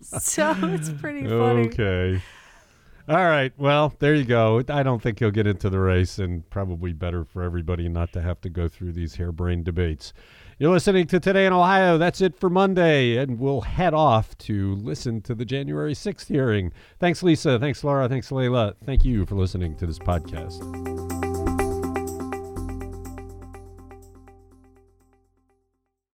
so 0.00 0.54
it's 0.62 0.90
pretty 0.90 1.26
funny. 1.26 1.66
Okay. 1.66 2.22
All 3.08 3.16
right. 3.16 3.52
Well, 3.56 3.94
there 4.00 4.14
you 4.14 4.24
go. 4.24 4.62
I 4.68 4.82
don't 4.82 5.00
think 5.02 5.18
he'll 5.18 5.30
get 5.30 5.46
into 5.46 5.70
the 5.70 5.80
race, 5.80 6.18
and 6.18 6.48
probably 6.50 6.92
better 6.92 7.24
for 7.24 7.42
everybody 7.42 7.88
not 7.88 8.12
to 8.12 8.20
have 8.20 8.40
to 8.42 8.50
go 8.50 8.68
through 8.68 8.92
these 8.92 9.14
harebrained 9.16 9.64
debates. 9.64 10.12
You're 10.60 10.72
listening 10.72 11.06
to 11.06 11.20
Today 11.20 11.46
in 11.46 11.52
Ohio. 11.52 11.98
That's 11.98 12.20
it 12.20 12.36
for 12.36 12.50
Monday, 12.50 13.16
and 13.16 13.38
we'll 13.38 13.60
head 13.60 13.94
off 13.94 14.36
to 14.38 14.74
listen 14.74 15.20
to 15.22 15.36
the 15.36 15.44
January 15.44 15.94
6th 15.94 16.26
hearing. 16.26 16.72
Thanks, 16.98 17.22
Lisa. 17.22 17.60
Thanks, 17.60 17.84
Laura. 17.84 18.08
Thanks, 18.08 18.32
Leila. 18.32 18.74
Thank 18.84 19.04
you 19.04 19.24
for 19.24 19.36
listening 19.36 19.76
to 19.76 19.86
this 19.86 20.00
podcast. 20.00 21.27